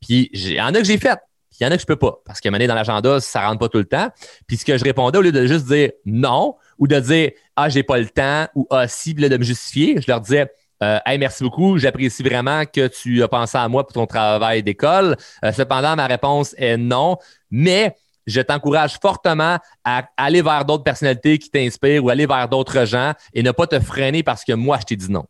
Puis 0.00 0.30
il 0.32 0.52
y 0.52 0.60
en 0.60 0.74
a 0.74 0.78
que 0.78 0.84
j'ai 0.84 0.98
fait, 0.98 1.18
puis 1.50 1.58
il 1.60 1.64
y 1.64 1.66
en 1.66 1.70
a 1.70 1.76
que 1.76 1.82
je 1.82 1.86
peux 1.86 1.96
pas, 1.96 2.20
parce 2.24 2.40
un 2.44 2.50
moment 2.50 2.66
dans 2.66 2.74
l'agenda, 2.74 3.20
ça 3.20 3.46
rentre 3.46 3.58
pas 3.58 3.68
tout 3.68 3.78
le 3.78 3.84
temps. 3.84 4.08
Puis 4.46 4.56
ce 4.56 4.64
que 4.64 4.76
je 4.76 4.84
répondais, 4.84 5.18
au 5.18 5.22
lieu 5.22 5.32
de 5.32 5.46
juste 5.46 5.66
dire 5.66 5.90
non, 6.06 6.56
ou 6.80 6.88
de 6.88 6.98
dire 6.98 7.30
Ah, 7.54 7.68
j'ai 7.68 7.84
pas 7.84 7.98
le 7.98 8.08
temps, 8.08 8.48
ou 8.56 8.66
Ah, 8.70 8.88
si, 8.88 9.14
de 9.14 9.36
me 9.36 9.44
justifier, 9.44 10.00
je 10.00 10.10
leur 10.10 10.20
disais 10.20 10.50
euh, 10.82 10.98
hey, 11.04 11.18
merci 11.18 11.44
beaucoup, 11.44 11.76
j'apprécie 11.76 12.22
vraiment 12.22 12.64
que 12.64 12.86
tu 12.86 13.22
as 13.22 13.28
pensé 13.28 13.58
à 13.58 13.68
moi 13.68 13.86
pour 13.86 13.92
ton 13.92 14.06
travail 14.06 14.62
d'école. 14.62 15.16
Euh, 15.44 15.52
cependant, 15.52 15.94
ma 15.94 16.06
réponse 16.06 16.54
est 16.56 16.78
non, 16.78 17.18
mais 17.50 17.94
je 18.26 18.40
t'encourage 18.40 18.98
fortement 19.00 19.58
à 19.84 20.08
aller 20.16 20.40
vers 20.40 20.64
d'autres 20.64 20.84
personnalités 20.84 21.38
qui 21.38 21.50
t'inspirent 21.50 22.02
ou 22.02 22.08
aller 22.08 22.26
vers 22.26 22.48
d'autres 22.48 22.86
gens 22.86 23.12
et 23.34 23.42
ne 23.42 23.50
pas 23.50 23.66
te 23.66 23.78
freiner 23.78 24.22
parce 24.22 24.42
que 24.42 24.54
moi, 24.54 24.78
je 24.80 24.86
t'ai 24.86 24.96
dit 24.96 25.10
non. 25.10 25.26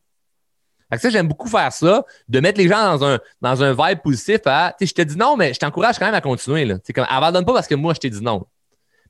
Fait 0.92 0.98
ça, 0.98 1.10
j'aime 1.10 1.28
beaucoup 1.28 1.48
faire 1.48 1.72
ça, 1.72 2.04
de 2.28 2.40
mettre 2.40 2.58
les 2.58 2.68
gens 2.68 2.96
dans 2.96 3.04
un, 3.04 3.18
dans 3.40 3.62
un 3.62 3.72
vibe 3.72 4.00
positif 4.02 4.40
à, 4.46 4.74
je 4.80 4.92
te 4.92 5.02
dis 5.02 5.16
non, 5.16 5.36
mais 5.36 5.52
je 5.52 5.58
t'encourage 5.58 5.98
quand 5.98 6.06
même 6.06 6.14
à 6.14 6.20
continuer. 6.20 6.64
Là. 6.64 6.76
comme, 6.94 7.06
abandonne 7.08 7.44
pas 7.44 7.54
parce 7.54 7.66
que 7.66 7.74
moi, 7.74 7.94
je 7.94 8.00
t'ai 8.00 8.10
dit 8.10 8.22
non. 8.22 8.44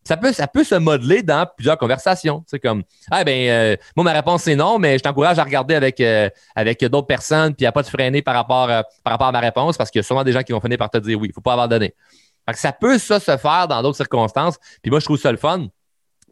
Ça 0.03 0.17
peut, 0.17 0.33
ça 0.33 0.47
peut 0.47 0.65
se 0.65 0.75
modeler 0.75 1.23
dans 1.23 1.47
plusieurs 1.47 1.77
conversations. 1.77 2.43
C'est 2.47 2.59
comme, 2.59 2.83
ah 3.11 3.23
ben, 3.23 3.49
euh, 3.49 3.77
moi, 3.97 4.05
ma 4.05 4.13
réponse, 4.13 4.45
c'est 4.45 4.57
non, 4.57 4.79
mais 4.79 4.97
je 4.99 5.03
t'encourage 5.03 5.39
à 5.39 5.45
regarder 5.45 5.75
avec, 5.75 6.01
euh, 6.01 6.31
avec 6.57 6.83
d'autres 6.87 7.07
personnes, 7.07 7.55
puis 7.55 7.67
à 7.67 7.73
pas 7.73 7.83
te 7.83 7.91
freiner 7.91 8.23
par 8.23 8.35
rapport, 8.35 8.71
euh, 8.71 8.83
par 9.05 9.13
rapport 9.13 9.27
à 9.27 9.33
ma 9.33 9.41
réponse, 9.41 9.77
parce 9.77 9.91
qu'il 9.91 9.99
y 9.99 10.01
a 10.01 10.03
sûrement 10.03 10.25
des 10.25 10.33
gens 10.33 10.43
qui 10.43 10.53
vont 10.53 10.61
finir 10.61 10.79
par 10.79 10.91
te 10.91 10.99
dire 10.99 11.19
oui. 11.21 11.29
Il 11.29 11.35
faut 11.35 11.43
pas 11.43 11.53
abandonner 11.53 11.95
ça 12.55 12.73
peut 12.73 12.99
ça 12.99 13.21
se 13.21 13.37
faire 13.37 13.69
dans 13.69 13.83
d'autres 13.83 13.97
circonstances. 13.97 14.57
Puis 14.83 14.91
moi, 14.91 15.01
je 15.01 15.05
trouve 15.05 15.19
ça 15.19 15.31
le 15.31 15.39
fun 15.39 15.67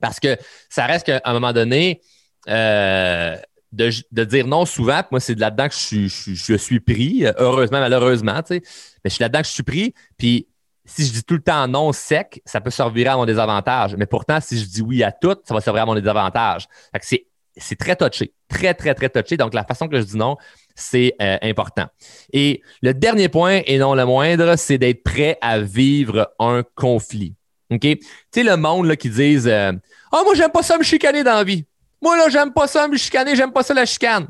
parce 0.01 0.21
que 0.21 0.37
ça 0.69 0.87
reste 0.87 1.07
qu'à 1.07 1.21
un 1.25 1.33
moment 1.33 1.53
donné, 1.53 2.01
euh, 2.49 3.37
de, 3.73 4.25
dire 4.25 4.47
non 4.47 4.65
souvent, 4.65 5.03
moi, 5.11 5.21
c'est 5.21 5.35
de 5.35 5.41
là-dedans 5.41 5.69
que 5.69 5.75
je, 5.75 6.57
suis 6.57 6.81
pris, 6.81 7.27
heureusement, 7.37 7.81
malheureusement, 7.81 8.43
tu 8.43 8.55
sais. 8.55 8.63
Mais 9.05 9.11
je 9.11 9.15
suis 9.15 9.23
là-dedans 9.23 9.41
que 9.41 9.47
je 9.47 9.53
suis 9.53 9.63
pris. 9.63 9.95
Puis 10.17 10.49
si 10.89 11.05
je 11.05 11.13
dis 11.13 11.23
tout 11.23 11.35
le 11.35 11.43
temps 11.43 11.69
non 11.69 11.93
sec, 11.93 12.41
ça 12.47 12.61
peut 12.61 12.71
servir 12.71 13.13
à 13.13 13.17
mon 13.17 13.27
désavantage. 13.27 13.95
Mais 13.97 14.07
pourtant, 14.07 14.41
si 14.41 14.59
je 14.59 14.65
dis 14.65 14.81
oui 14.81 15.03
à 15.03 15.13
tout, 15.13 15.37
ça 15.45 15.53
va 15.53 15.61
servir 15.61 15.83
à 15.83 15.87
mon 15.87 15.95
désavantage. 15.95 16.67
c'est, 17.03 17.77
très 17.79 17.95
touché. 17.95 18.33
Très, 18.49 18.73
très, 18.73 18.95
très 18.95 19.11
touché. 19.11 19.37
Donc, 19.37 19.53
la 19.53 19.65
façon 19.65 19.87
que 19.87 20.01
je 20.01 20.05
dis 20.05 20.17
non, 20.17 20.37
c'est 20.75 21.15
euh, 21.21 21.37
important. 21.43 21.87
Et 22.33 22.63
le 22.81 22.95
dernier 22.95 23.29
point, 23.29 23.61
et 23.67 23.79
non 23.79 23.95
le 23.95 24.07
moindre, 24.07 24.57
c'est 24.57 24.79
d'être 24.79 25.03
prêt 25.03 25.37
à 25.43 25.61
vivre 25.61 26.33
un 26.39 26.63
conflit. 26.75 27.35
OK? 27.71 27.81
Tu 27.81 28.01
sais, 28.33 28.43
le 28.43 28.57
monde 28.57 28.87
là, 28.87 28.97
qui 28.97 29.11
disent 29.11 29.49
Ah, 29.49 29.73
oh, 30.13 30.23
moi, 30.25 30.35
j'aime 30.35 30.51
pas 30.51 30.63
ça 30.63 30.79
me 30.79 30.83
chicaner 30.83 31.23
dans 31.23 31.35
la 31.35 31.45
vie. 31.45 31.67
Moi, 32.01 32.17
là, 32.17 32.31
j'aime 32.31 32.53
pas 32.53 32.67
ça 32.67 32.89
me 32.89 32.97
chicaner, 32.97 33.37
j'aime 33.37 33.53
pas 33.53 33.63
ça 33.63 33.75
la 33.75 33.85
chicane. 33.85 34.29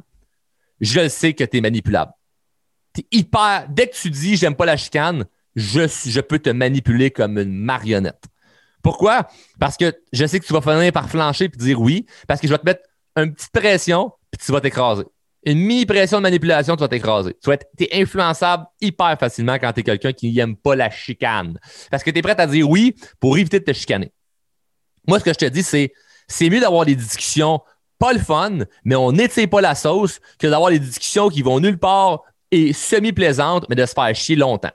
Je 0.80 1.08
sais 1.08 1.34
que 1.34 1.44
tu 1.44 1.58
es 1.58 1.60
manipulable. 1.60 2.12
Tu 2.94 3.04
hyper. 3.12 3.66
Dès 3.68 3.88
que 3.88 3.94
tu 3.94 4.10
dis 4.10 4.36
j'aime 4.36 4.56
pas 4.56 4.66
la 4.66 4.76
chicane, 4.76 5.24
je, 5.58 6.20
peux 6.20 6.38
te 6.38 6.50
manipuler 6.50 7.10
comme 7.10 7.38
une 7.38 7.52
marionnette. 7.52 8.24
Pourquoi? 8.82 9.28
Parce 9.58 9.76
que 9.76 9.92
je 10.12 10.26
sais 10.26 10.40
que 10.40 10.46
tu 10.46 10.52
vas 10.52 10.60
finir 10.60 10.92
par 10.92 11.10
flancher 11.10 11.46
et 11.46 11.48
dire 11.48 11.80
oui, 11.80 12.06
parce 12.26 12.40
que 12.40 12.46
je 12.46 12.52
vais 12.52 12.58
te 12.58 12.64
mettre 12.64 12.82
une 13.16 13.34
petite 13.34 13.52
pression 13.52 14.12
puis 14.30 14.44
tu 14.44 14.52
vas 14.52 14.60
t'écraser 14.60 15.04
une 15.44 15.60
mini-pression 15.60 16.18
de 16.18 16.22
manipulation, 16.22 16.76
tu 16.76 16.80
vas 16.80 16.88
t'écraser. 16.88 17.36
Tu 17.42 17.84
es 17.84 18.02
influençable 18.02 18.66
hyper 18.80 19.16
facilement 19.18 19.54
quand 19.58 19.72
tu 19.72 19.80
es 19.80 19.82
quelqu'un 19.82 20.12
qui 20.12 20.32
n'aime 20.32 20.56
pas 20.56 20.74
la 20.74 20.90
chicane. 20.90 21.58
Parce 21.90 22.02
que 22.02 22.10
tu 22.10 22.18
es 22.18 22.22
prêt 22.22 22.38
à 22.38 22.46
dire 22.46 22.68
oui 22.68 22.94
pour 23.20 23.38
éviter 23.38 23.60
de 23.60 23.64
te 23.64 23.72
chicaner. 23.72 24.12
Moi, 25.06 25.20
ce 25.20 25.24
que 25.24 25.32
je 25.32 25.38
te 25.38 25.44
dis, 25.46 25.62
c'est 25.62 25.92
c'est 26.26 26.50
mieux 26.50 26.60
d'avoir 26.60 26.84
des 26.84 26.94
discussions 26.94 27.60
pas 27.98 28.12
le 28.12 28.18
fun, 28.18 28.58
mais 28.84 28.94
on 28.94 29.12
n'étire 29.12 29.48
pas 29.48 29.60
la 29.60 29.74
sauce, 29.74 30.20
que 30.38 30.46
d'avoir 30.46 30.70
des 30.70 30.78
discussions 30.78 31.30
qui 31.30 31.42
vont 31.42 31.58
nulle 31.58 31.78
part 31.78 32.22
et 32.50 32.72
semi-plaisantes, 32.72 33.66
mais 33.68 33.74
de 33.74 33.86
se 33.86 33.92
faire 33.92 34.14
chier 34.14 34.36
longtemps. 34.36 34.70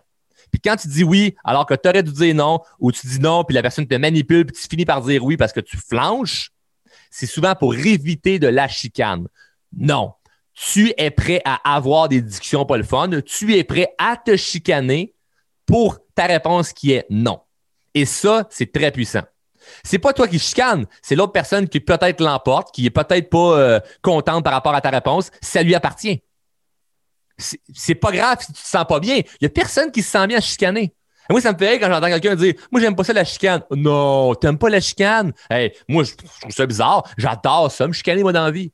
Puis 0.54 0.62
quand 0.62 0.78
tu 0.78 0.88
dis 0.88 1.04
oui, 1.04 1.36
alors 1.44 1.66
que 1.66 1.74
tu 1.74 1.90
aurais 1.90 2.04
dû 2.04 2.14
dire 2.14 2.34
non, 2.36 2.62
ou 2.80 2.94
tu 2.94 3.06
dis 3.08 3.20
non, 3.20 3.44
puis 3.44 3.54
la 3.54 3.62
personne 3.62 3.88
te 3.88 3.96
manipule, 3.96 4.46
puis 4.46 4.56
tu 4.56 4.70
finis 4.70 4.86
par 4.86 5.02
dire 5.02 5.26
oui 5.26 5.36
parce 5.36 5.52
que 5.52 5.60
tu 5.60 5.76
flanches, 5.76 6.52
c'est 7.12 7.26
souvent 7.26 7.56
pour 7.56 7.76
éviter 7.76 8.40
de 8.40 8.48
la 8.48 8.70
chicane. 8.70 9.28
Non 9.76 10.14
tu 10.54 10.94
es 10.98 11.10
prêt 11.10 11.42
à 11.46 11.76
avoir 11.76 12.08
des 12.08 12.22
discussions 12.22 12.66
pas 12.66 12.78
le 12.78 12.84
fun, 12.84 13.10
tu 13.26 13.56
es 13.56 13.64
prêt 13.64 13.94
à 13.98 14.18
te 14.18 14.36
chicaner 14.36 15.14
pour 15.66 16.00
ta 16.16 16.26
réponse 16.26 16.74
qui 16.74 16.92
est 16.92 17.06
non. 17.10 17.40
Et 17.94 18.06
ça, 18.06 18.48
c'est 18.50 18.72
très 18.72 18.92
puissant. 18.92 19.24
C'est 19.84 20.00
pas 20.00 20.14
toi 20.14 20.28
qui 20.28 20.40
chicane, 20.40 20.86
c'est 21.02 21.16
l'autre 21.16 21.32
personne 21.32 21.70
qui 21.70 21.80
peut-être 21.80 22.22
l'emporte, 22.22 22.74
qui 22.74 22.86
est 22.86 22.92
peut-être 22.92 23.30
pas 23.30 23.58
euh, 23.58 23.80
contente 24.02 24.44
par 24.44 24.54
rapport 24.54 24.76
à 24.76 24.82
ta 24.82 24.90
réponse, 24.90 25.32
ça 25.42 25.64
lui 25.64 25.74
appartient. 25.74 26.22
C'est 27.38 27.96
pas 27.96 28.12
grave 28.12 28.38
si 28.42 28.48
tu 28.48 28.54
te 28.54 28.68
sens 28.68 28.86
pas 28.88 29.00
bien. 29.00 29.18
Il 29.18 29.44
y 29.44 29.46
a 29.46 29.50
personne 29.50 29.92
qui 29.92 30.02
se 30.02 30.12
sent 30.12 30.28
bien 30.28 30.38
à 30.38 30.42
chicaner. 30.42 30.94
moi, 31.30 31.42
ça 31.42 31.54
me 31.54 31.58
fait 31.58 31.70
rire 31.70 31.80
quand 31.80 31.90
j'entends 31.90 32.08
quelqu'un 32.08 32.36
dire 32.36 32.54
Moi, 32.72 32.82
j'aime 32.82 32.96
pas 32.96 33.04
ça 33.04 33.14
la 33.14 33.26
chicane. 33.26 33.64
Non, 33.72 34.36
t'aimes 34.36 34.58
pas 34.58 34.70
la 34.70 34.80
chicane? 34.80 35.34
Hey, 35.50 35.74
moi, 35.88 36.04
je, 36.04 36.16
trouve 36.16 36.52
ça 36.52 36.66
bizarre. 36.66 37.04
J'adore 37.18 37.72
ça, 37.72 37.88
me 37.88 37.94
chicaner, 37.94 38.24
moi, 38.24 38.34
dans 38.34 38.46
la 38.46 38.52
vie. 38.52 38.72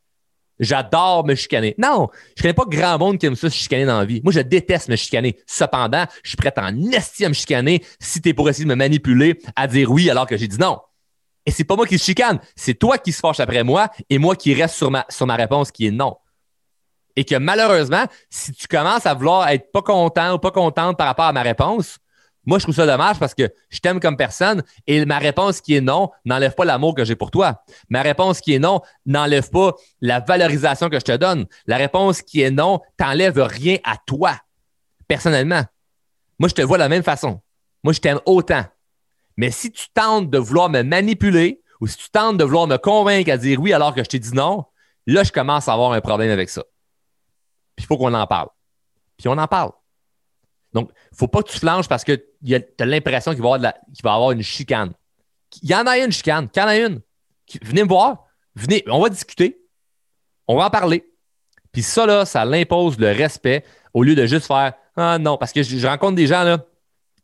J'adore 0.60 1.26
me 1.26 1.36
chicaner. 1.36 1.74
Non, 1.78 2.10
je 2.36 2.42
connais 2.42 2.54
pas 2.54 2.66
grand 2.68 2.98
monde 2.98 3.18
qui 3.18 3.26
aime 3.26 3.36
ça 3.36 3.50
se 3.50 3.56
chicaner 3.56 3.86
dans 3.86 3.98
la 3.98 4.06
vie. 4.06 4.20
Moi, 4.24 4.34
je 4.34 4.42
déteste 4.42 4.90
me 4.90 4.98
chicaner. 4.98 5.40
Cependant, 5.48 6.06
je 6.22 6.30
suis 6.30 6.38
prêt 6.38 6.54
en 6.58 6.92
esti 6.92 7.24
à 7.24 7.30
me 7.30 7.34
chicaner 7.34 7.84
si 8.00 8.22
t'es 8.22 8.34
pour 8.34 8.50
essayer 8.50 8.66
de 8.66 8.70
me 8.70 8.76
manipuler 8.76 9.40
à 9.56 9.68
dire 9.68 9.90
oui 9.90 10.10
alors 10.10 10.28
que 10.28 10.36
j'ai 10.36 10.50
dit 10.50 10.58
non. 10.60 10.80
Et 11.46 11.52
c'est 11.52 11.64
pas 11.64 11.78
moi 11.78 11.88
qui 11.88 11.98
se 11.98 12.04
chicane, 12.04 12.40
c'est 12.56 12.74
toi 12.74 12.98
qui 12.98 13.14
se 13.14 13.22
fâche 13.22 13.40
après 13.40 13.64
moi 13.64 13.90
et 14.10 14.18
moi 14.18 14.36
qui 14.36 14.54
reste 14.54 14.76
sur 14.76 14.92
ma, 14.92 15.06
sur 15.10 15.26
ma 15.26 15.36
réponse 15.36 15.72
qui 15.72 15.88
est 15.88 15.92
non. 15.92 16.18
Et 17.16 17.26
que 17.26 17.36
malheureusement, 17.36 18.06
si 18.30 18.54
tu 18.54 18.68
commences 18.68 19.06
à 19.06 19.14
vouloir 19.14 19.50
être 19.50 19.72
pas 19.72 19.82
content 19.82 20.36
ou 20.36 20.40
pas 20.40 20.52
contente 20.52 20.98
par 20.98 21.08
rapport 21.08 21.26
à 21.26 21.34
ma 21.34 21.42
réponse, 21.42 22.00
moi, 22.46 22.58
je 22.58 22.64
trouve 22.64 22.76
ça 22.76 22.86
dommage 22.86 23.20
parce 23.20 23.36
que 23.36 23.54
je 23.70 23.80
t'aime 23.80 24.00
comme 24.00 24.18
personne 24.18 24.64
et 24.88 25.06
ma 25.06 25.20
réponse 25.20 25.62
qui 25.62 25.76
est 25.76 25.82
non 25.82 26.10
n'enlève 26.26 26.56
pas 26.56 26.66
l'amour 26.66 26.96
que 26.96 27.06
j'ai 27.06 27.16
pour 27.16 27.32
toi. 27.32 27.64
Ma 27.90 28.02
réponse 28.02 28.42
qui 28.42 28.54
est 28.54 28.60
non 28.60 28.82
n'enlève 29.06 29.50
pas 29.50 29.76
la 30.02 30.20
valorisation 30.20 30.90
que 30.90 30.98
je 31.00 31.06
te 31.06 31.16
donne. 31.16 31.46
La 31.68 31.78
réponse 31.78 32.22
qui 32.22 32.42
est 32.42 32.50
non 32.50 32.80
t'enlève 32.98 33.40
rien 33.40 33.78
à 33.84 33.98
toi, 34.06 34.36
personnellement. 35.08 35.64
Moi, 36.40 36.50
je 36.50 36.56
te 36.56 36.62
vois 36.62 36.78
de 36.78 36.84
la 36.84 36.90
même 36.90 37.04
façon. 37.04 37.42
Moi, 37.84 37.94
je 37.94 38.00
t'aime 38.00 38.20
autant. 38.26 38.64
Mais 39.38 39.52
si 39.52 39.72
tu 39.72 39.88
tentes 39.94 40.30
de 40.30 40.38
vouloir 40.38 40.70
me 40.70 40.82
manipuler 40.82 41.62
ou 41.82 41.88
si 41.88 41.98
tu 41.98 42.10
tentes 42.10 42.38
de 42.38 42.44
vouloir 42.44 42.68
me 42.68 42.78
convaincre 42.78 43.32
à 43.32 43.38
dire 43.38 43.62
oui 43.62 43.74
alors 43.74 43.94
que 43.94 44.04
je 44.04 44.10
t'ai 44.10 44.20
dit 44.20 44.34
non, 44.34 44.66
là, 45.06 45.24
je 45.24 45.32
commence 45.32 45.68
à 45.68 45.74
avoir 45.74 45.92
un 45.92 46.02
problème 46.02 46.32
avec 46.32 46.50
ça. 46.50 46.64
Puis 47.80 47.86
il 47.86 47.88
faut 47.88 47.98
qu'on 47.98 48.14
en 48.14 48.28
parle. 48.28 48.50
Puis 49.18 49.30
on 49.30 49.38
en 49.38 49.48
parle. 49.48 49.72
Donc, 50.74 50.90
il 50.94 51.14
ne 51.14 51.18
faut 51.18 51.30
pas 51.30 51.42
que 51.42 51.50
tu 51.50 51.58
flanches 51.58 51.88
parce 51.88 52.04
que 52.04 52.12
tu 52.12 52.54
as 52.54 52.86
l'impression 52.86 53.32
qu'il 53.32 53.42
va, 53.42 53.58
y 53.58 54.08
avoir 54.08 54.32
une 54.32 54.44
chicane. 54.44 54.92
Il 55.62 55.70
y 55.70 55.74
en 55.74 55.88
a 55.88 55.98
une 55.98 56.12
chicane. 56.12 56.50
Qu'il 56.50 56.62
y 56.62 56.66
en 56.66 56.68
a 56.68 56.76
une. 56.76 57.00
Venez 57.62 57.84
me 57.84 57.88
voir. 57.88 58.26
Venez, 58.54 58.84
on 58.88 59.02
va 59.02 59.08
discuter. 59.08 59.62
On 60.46 60.58
va 60.58 60.66
en 60.66 60.70
parler. 60.70 61.10
Puis 61.72 61.84
ça, 61.84 62.06
là, 62.06 62.26
ça 62.26 62.44
l'impose 62.44 63.00
le 63.00 63.14
respect 63.14 63.64
au 63.94 64.04
lieu 64.04 64.14
de 64.14 64.26
juste 64.26 64.48
faire 64.48 64.74
Ah 64.98 65.18
non, 65.18 65.38
parce 65.38 65.54
que 65.54 65.64
je 65.64 65.88
rencontre 65.88 66.16
des 66.16 66.28
gens 66.28 66.44
là, 66.44 66.58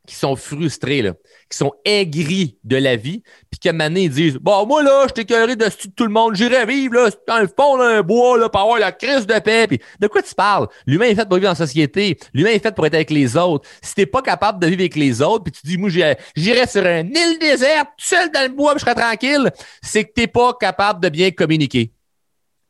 qui 0.05 0.15
sont 0.15 0.35
frustrés, 0.35 1.01
là, 1.01 1.13
qui 1.49 1.57
sont 1.57 1.73
aigris 1.83 2.57
de 2.63 2.77
la 2.77 2.95
vie, 2.95 3.23
puis 3.49 3.59
qu'à 3.59 3.69
un 3.69 3.73
moment 3.73 3.95
ils 3.95 4.09
disent 4.09 4.37
Bon, 4.37 4.65
moi, 4.65 4.83
là, 4.83 5.05
je 5.07 5.13
t'écœuré 5.13 5.55
de 5.55 5.65
tout 5.95 6.03
le 6.03 6.09
monde, 6.09 6.35
j'irai 6.35 6.65
vivre 6.65 6.95
là, 6.95 7.09
dans 7.27 7.39
le 7.39 7.47
fond 7.47 7.77
d'un 7.77 8.01
bois 8.01 8.37
là, 8.37 8.49
pour 8.49 8.61
avoir 8.61 8.79
la 8.79 8.91
crise 8.91 9.25
de 9.25 9.39
paix. 9.39 9.67
Puis 9.67 9.79
de 9.99 10.07
quoi 10.07 10.21
tu 10.21 10.33
parles? 10.35 10.67
L'humain 10.85 11.05
est 11.05 11.15
fait 11.15 11.27
pour 11.27 11.37
vivre 11.37 11.51
en 11.51 11.55
société. 11.55 12.17
L'humain 12.33 12.51
est 12.51 12.59
fait 12.59 12.73
pour 12.73 12.85
être 12.85 12.95
avec 12.95 13.09
les 13.09 13.37
autres. 13.37 13.67
Si 13.81 13.95
t'es 13.95 14.05
pas 14.05 14.21
capable 14.21 14.59
de 14.59 14.67
vivre 14.67 14.81
avec 14.81 14.95
les 14.95 15.21
autres, 15.21 15.43
puis 15.43 15.51
tu 15.51 15.65
dis 15.65 15.77
Moi, 15.77 15.89
j'irai 15.89 16.67
sur 16.67 16.85
une 16.85 17.15
île 17.15 17.39
déserte, 17.39 17.89
seul 17.97 18.31
dans 18.31 18.43
le 18.43 18.55
bois, 18.55 18.73
puis 18.73 18.79
je 18.79 18.85
serai 18.85 18.95
tranquille, 18.95 19.51
c'est 19.81 20.03
que 20.05 20.13
t'es 20.13 20.27
pas 20.27 20.53
capable 20.59 21.01
de 21.01 21.09
bien 21.09 21.31
communiquer. 21.31 21.91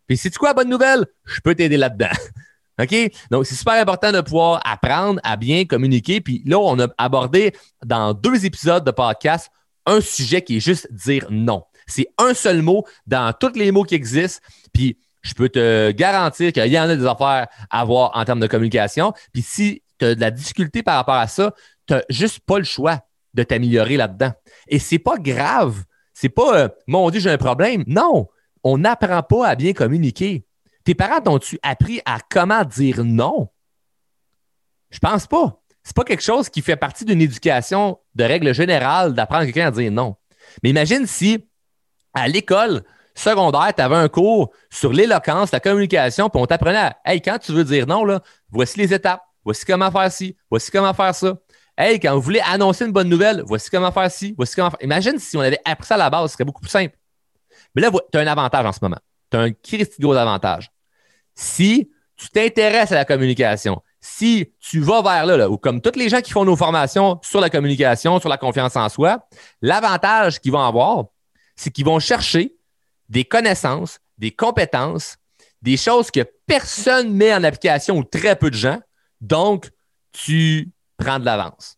Puis, 0.07 0.17
c'est 0.17 0.35
quoi 0.35 0.49
la 0.49 0.53
bonne 0.53 0.69
nouvelle? 0.69 1.05
Je 1.25 1.39
peux 1.41 1.55
t'aider 1.55 1.77
là-dedans. 1.77 2.11
OK? 2.81 2.95
Donc, 3.31 3.45
c'est 3.45 3.55
super 3.55 3.73
important 3.73 4.11
de 4.11 4.21
pouvoir 4.21 4.61
apprendre 4.65 5.19
à 5.23 5.37
bien 5.37 5.65
communiquer. 5.65 6.21
Puis 6.21 6.41
là, 6.45 6.59
on 6.59 6.79
a 6.79 6.87
abordé 6.97 7.53
dans 7.85 8.13
deux 8.13 8.45
épisodes 8.45 8.83
de 8.83 8.91
podcast 8.91 9.49
un 9.85 10.01
sujet 10.01 10.41
qui 10.41 10.57
est 10.57 10.59
juste 10.59 10.91
dire 10.91 11.27
non. 11.29 11.63
C'est 11.87 12.07
un 12.17 12.33
seul 12.33 12.61
mot 12.61 12.83
dans 13.05 13.31
tous 13.33 13.53
les 13.55 13.71
mots 13.71 13.83
qui 13.83 13.95
existent. 13.95 14.41
Puis 14.73 14.97
je 15.21 15.33
peux 15.33 15.49
te 15.49 15.91
garantir 15.91 16.51
qu'il 16.51 16.67
y 16.67 16.79
en 16.79 16.89
a 16.89 16.95
des 16.95 17.05
affaires 17.05 17.47
à 17.69 17.81
avoir 17.81 18.11
en 18.15 18.25
termes 18.25 18.39
de 18.39 18.47
communication. 18.47 19.13
Puis 19.33 19.41
si 19.41 19.83
tu 19.99 20.05
as 20.05 20.15
de 20.15 20.21
la 20.21 20.31
difficulté 20.31 20.83
par 20.83 20.95
rapport 20.95 21.15
à 21.15 21.27
ça, 21.27 21.53
tu 21.87 21.93
n'as 21.93 22.01
juste 22.09 22.39
pas 22.41 22.57
le 22.57 22.63
choix 22.63 23.01
de 23.33 23.43
t'améliorer 23.43 23.97
là-dedans. 23.97 24.31
Et 24.67 24.79
c'est 24.79 24.99
pas 24.99 25.17
grave. 25.17 25.83
C'est 26.13 26.29
pas 26.29 26.57
euh, 26.57 26.69
mon 26.87 27.09
Dieu, 27.09 27.19
j'ai 27.19 27.29
un 27.29 27.37
problème. 27.37 27.83
Non, 27.87 28.27
on 28.63 28.77
n'apprend 28.77 29.21
pas 29.21 29.47
à 29.47 29.55
bien 29.55 29.73
communiquer. 29.73 30.45
Tes 30.85 30.93
parents 30.93 31.19
t'ont-tu 31.19 31.59
appris 31.63 31.99
à 32.05 32.19
comment 32.29 32.63
dire 32.63 33.03
non? 33.03 33.49
Je 34.91 34.99
pense 34.99 35.25
pas. 35.25 35.59
C'est 35.83 35.95
pas 35.95 36.03
quelque 36.03 36.23
chose 36.23 36.47
qui 36.47 36.61
fait 36.61 36.75
partie 36.75 37.05
d'une 37.05 37.21
éducation 37.21 37.99
de 38.13 38.23
règle 38.23 38.53
générale 38.53 39.13
d'apprendre 39.13 39.45
quelqu'un 39.45 39.67
à 39.67 39.71
dire 39.71 39.91
non. 39.91 40.15
Mais 40.63 40.69
imagine 40.69 41.07
si 41.07 41.47
à 42.13 42.27
l'école 42.27 42.83
secondaire, 43.15 43.73
tu 43.75 43.81
avais 43.81 43.95
un 43.95 44.07
cours 44.09 44.51
sur 44.69 44.93
l'éloquence, 44.93 45.51
la 45.51 45.59
communication, 45.59 46.29
puis 46.29 46.39
on 46.39 46.45
t'apprenait 46.45 46.77
à 46.77 46.97
Hey, 47.03 47.19
quand 47.21 47.39
tu 47.39 47.51
veux 47.51 47.63
dire 47.63 47.87
non, 47.87 48.05
là, 48.05 48.21
voici 48.49 48.77
les 48.77 48.93
étapes, 48.93 49.23
voici 49.43 49.65
comment 49.65 49.89
faire 49.89 50.11
ci, 50.11 50.37
voici 50.51 50.69
comment 50.69 50.93
faire 50.93 51.15
ça. 51.15 51.35
Hey, 51.77 51.99
quand 51.99 52.13
vous 52.13 52.21
voulez 52.21 52.41
annoncer 52.41 52.85
une 52.85 52.91
bonne 52.91 53.09
nouvelle, 53.09 53.43
voici 53.45 53.71
comment 53.71 53.91
faire 53.91 54.11
ci, 54.11 54.35
voici 54.37 54.55
comment 54.55 54.69
faire. 54.69 54.83
Imagine 54.83 55.17
si 55.17 55.35
on 55.35 55.41
avait 55.41 55.59
appris 55.65 55.87
ça 55.87 55.95
à 55.95 55.97
la 55.97 56.09
base, 56.11 56.29
ce 56.29 56.33
serait 56.33 56.45
beaucoup 56.45 56.61
plus 56.61 56.69
simple. 56.69 56.95
Mais 57.73 57.81
là, 57.81 57.89
tu 58.11 58.19
as 58.19 58.21
un 58.21 58.27
avantage 58.27 58.65
en 58.65 58.71
ce 58.71 58.79
moment. 58.81 58.99
Tu 59.31 59.37
as 59.37 59.41
un 59.41 59.51
Christy 59.51 59.99
gros 59.99 60.13
avantage 60.13 60.71
si 61.35 61.89
tu 62.15 62.29
t'intéresses 62.29 62.91
à 62.91 62.95
la 62.95 63.05
communication, 63.05 63.81
si 63.99 64.53
tu 64.59 64.79
vas 64.79 65.01
vers 65.01 65.25
là, 65.25 65.49
ou 65.49 65.57
comme 65.57 65.81
tous 65.81 65.97
les 65.97 66.09
gens 66.09 66.21
qui 66.21 66.31
font 66.31 66.45
nos 66.45 66.55
formations 66.55 67.19
sur 67.23 67.41
la 67.41 67.49
communication, 67.49 68.19
sur 68.19 68.29
la 68.29 68.37
confiance 68.37 68.75
en 68.75 68.87
soi, 68.87 69.27
l'avantage 69.61 70.39
qu'ils 70.39 70.51
vont 70.51 70.63
avoir, 70.63 71.05
c'est 71.55 71.71
qu'ils 71.71 71.85
vont 71.85 71.99
chercher 71.99 72.55
des 73.09 73.25
connaissances, 73.25 73.99
des 74.17 74.31
compétences, 74.31 75.17
des 75.61 75.77
choses 75.77 76.11
que 76.11 76.21
personne 76.45 77.11
met 77.13 77.33
en 77.33 77.43
application 77.43 77.97
ou 77.97 78.03
très 78.03 78.35
peu 78.35 78.49
de 78.49 78.55
gens. 78.55 78.79
Donc, 79.21 79.71
tu 80.11 80.71
prends 80.97 81.19
de 81.19 81.25
l'avance. 81.25 81.77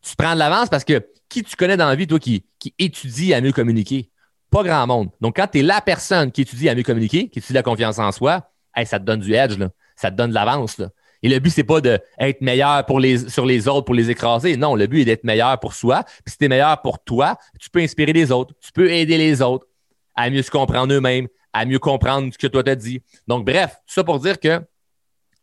Tu 0.00 0.14
prends 0.16 0.34
de 0.34 0.38
l'avance 0.38 0.68
parce 0.68 0.84
que 0.84 1.06
qui 1.28 1.42
tu 1.42 1.56
connais 1.56 1.76
dans 1.76 1.88
la 1.88 1.96
vie, 1.96 2.06
toi, 2.06 2.18
qui, 2.18 2.46
qui 2.58 2.74
étudie 2.78 3.34
à 3.34 3.40
mieux 3.40 3.52
communiquer? 3.52 4.10
Pas 4.50 4.62
grand 4.62 4.86
monde. 4.86 5.10
Donc, 5.20 5.36
quand 5.36 5.48
tu 5.48 5.58
es 5.58 5.62
la 5.62 5.80
personne 5.80 6.32
qui 6.32 6.42
étudie 6.42 6.68
à 6.68 6.74
mieux 6.74 6.82
communiquer, 6.82 7.28
qui 7.28 7.40
étudie 7.40 7.54
la 7.54 7.62
confiance 7.62 7.98
en 7.98 8.12
soi, 8.12 8.50
ça 8.84 8.98
te 8.98 9.04
donne 9.04 9.20
du 9.20 9.34
edge, 9.34 9.58
ça 9.96 10.10
te 10.10 10.16
donne 10.16 10.30
de 10.30 10.34
l'avance. 10.34 10.80
Et 11.22 11.28
le 11.28 11.38
but, 11.40 11.50
c'est 11.50 11.64
pas 11.64 11.80
d'être 11.80 12.40
meilleur 12.40 12.86
pour 12.86 13.00
les, 13.00 13.28
sur 13.28 13.44
les 13.44 13.66
autres 13.66 13.84
pour 13.84 13.94
les 13.94 14.10
écraser. 14.10 14.56
Non, 14.56 14.76
le 14.76 14.86
but 14.86 15.00
est 15.00 15.04
d'être 15.04 15.24
meilleur 15.24 15.58
pour 15.58 15.74
soi. 15.74 16.04
Puis 16.24 16.32
si 16.32 16.38
tu 16.38 16.44
es 16.44 16.48
meilleur 16.48 16.80
pour 16.80 17.02
toi, 17.02 17.36
tu 17.58 17.70
peux 17.70 17.80
inspirer 17.80 18.12
les 18.12 18.30
autres. 18.30 18.54
Tu 18.60 18.70
peux 18.72 18.90
aider 18.90 19.18
les 19.18 19.42
autres 19.42 19.66
à 20.14 20.30
mieux 20.30 20.42
se 20.42 20.50
comprendre 20.50 20.92
eux-mêmes, 20.92 21.26
à 21.52 21.64
mieux 21.64 21.78
comprendre 21.78 22.32
ce 22.32 22.38
que 22.38 22.46
toi 22.46 22.62
t'as 22.62 22.76
dit. 22.76 23.02
Donc, 23.26 23.44
bref, 23.44 23.72
tout 23.86 23.94
ça 23.94 24.04
pour 24.04 24.20
dire 24.20 24.38
que 24.38 24.60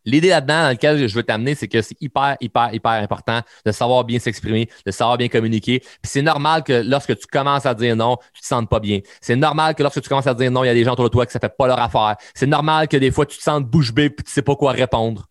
L'idée 0.06 0.30
là-dedans 0.30 0.62
dans 0.62 0.68
laquelle 0.68 1.08
je 1.08 1.16
veux 1.16 1.24
t'amener, 1.24 1.56
c'est 1.56 1.68
que 1.68 1.82
c'est 1.82 2.00
hyper, 2.02 2.38
hyper, 2.40 2.74
hyper 2.74 2.92
important 2.92 3.42
de 3.66 3.72
savoir 3.72 4.04
bien 4.04 4.20
s'exprimer, 4.20 4.70
de 4.86 4.92
savoir 4.92 5.18
bien 5.18 5.28
communiquer. 5.28 5.80
Puis 5.80 6.00
c'est 6.04 6.22
normal 6.22 6.64
que 6.64 6.74
lorsque 6.86 7.18
tu 7.18 7.26
commences 7.26 7.66
à 7.66 7.74
dire 7.74 7.96
non, 7.96 8.18
tu 8.34 8.42
te 8.42 8.48
sentes 8.48 8.70
pas 8.70 8.80
bien. 8.80 9.00
C'est 9.22 9.36
normal 9.36 9.76
que 9.76 9.84
lorsque 9.84 10.02
tu 10.02 10.10
commences 10.10 10.28
à 10.28 10.34
dire 10.34 10.52
non, 10.52 10.64
il 10.64 10.68
y 10.68 10.70
a 10.70 10.74
des 10.74 10.84
gens 10.84 10.94
autour 10.94 11.06
de 11.06 11.10
toi 11.10 11.26
qui 11.26 11.32
ça 11.32 11.40
fait 11.40 11.56
pas 11.58 11.68
leur 11.68 11.80
affaire. 11.80 12.16
C'est 12.34 12.48
normal 12.48 12.88
que 12.88 12.98
des 12.98 13.12
fois 13.12 13.26
tu 13.26 13.38
te 13.38 13.44
sens 13.44 13.62
bouche 13.62 13.94
bée 13.94 14.10
puis 14.10 14.24
tu 14.24 14.32
sais 14.32 14.42
pas 14.42 14.56
quoi 14.56 14.72
répondre. 14.72 15.28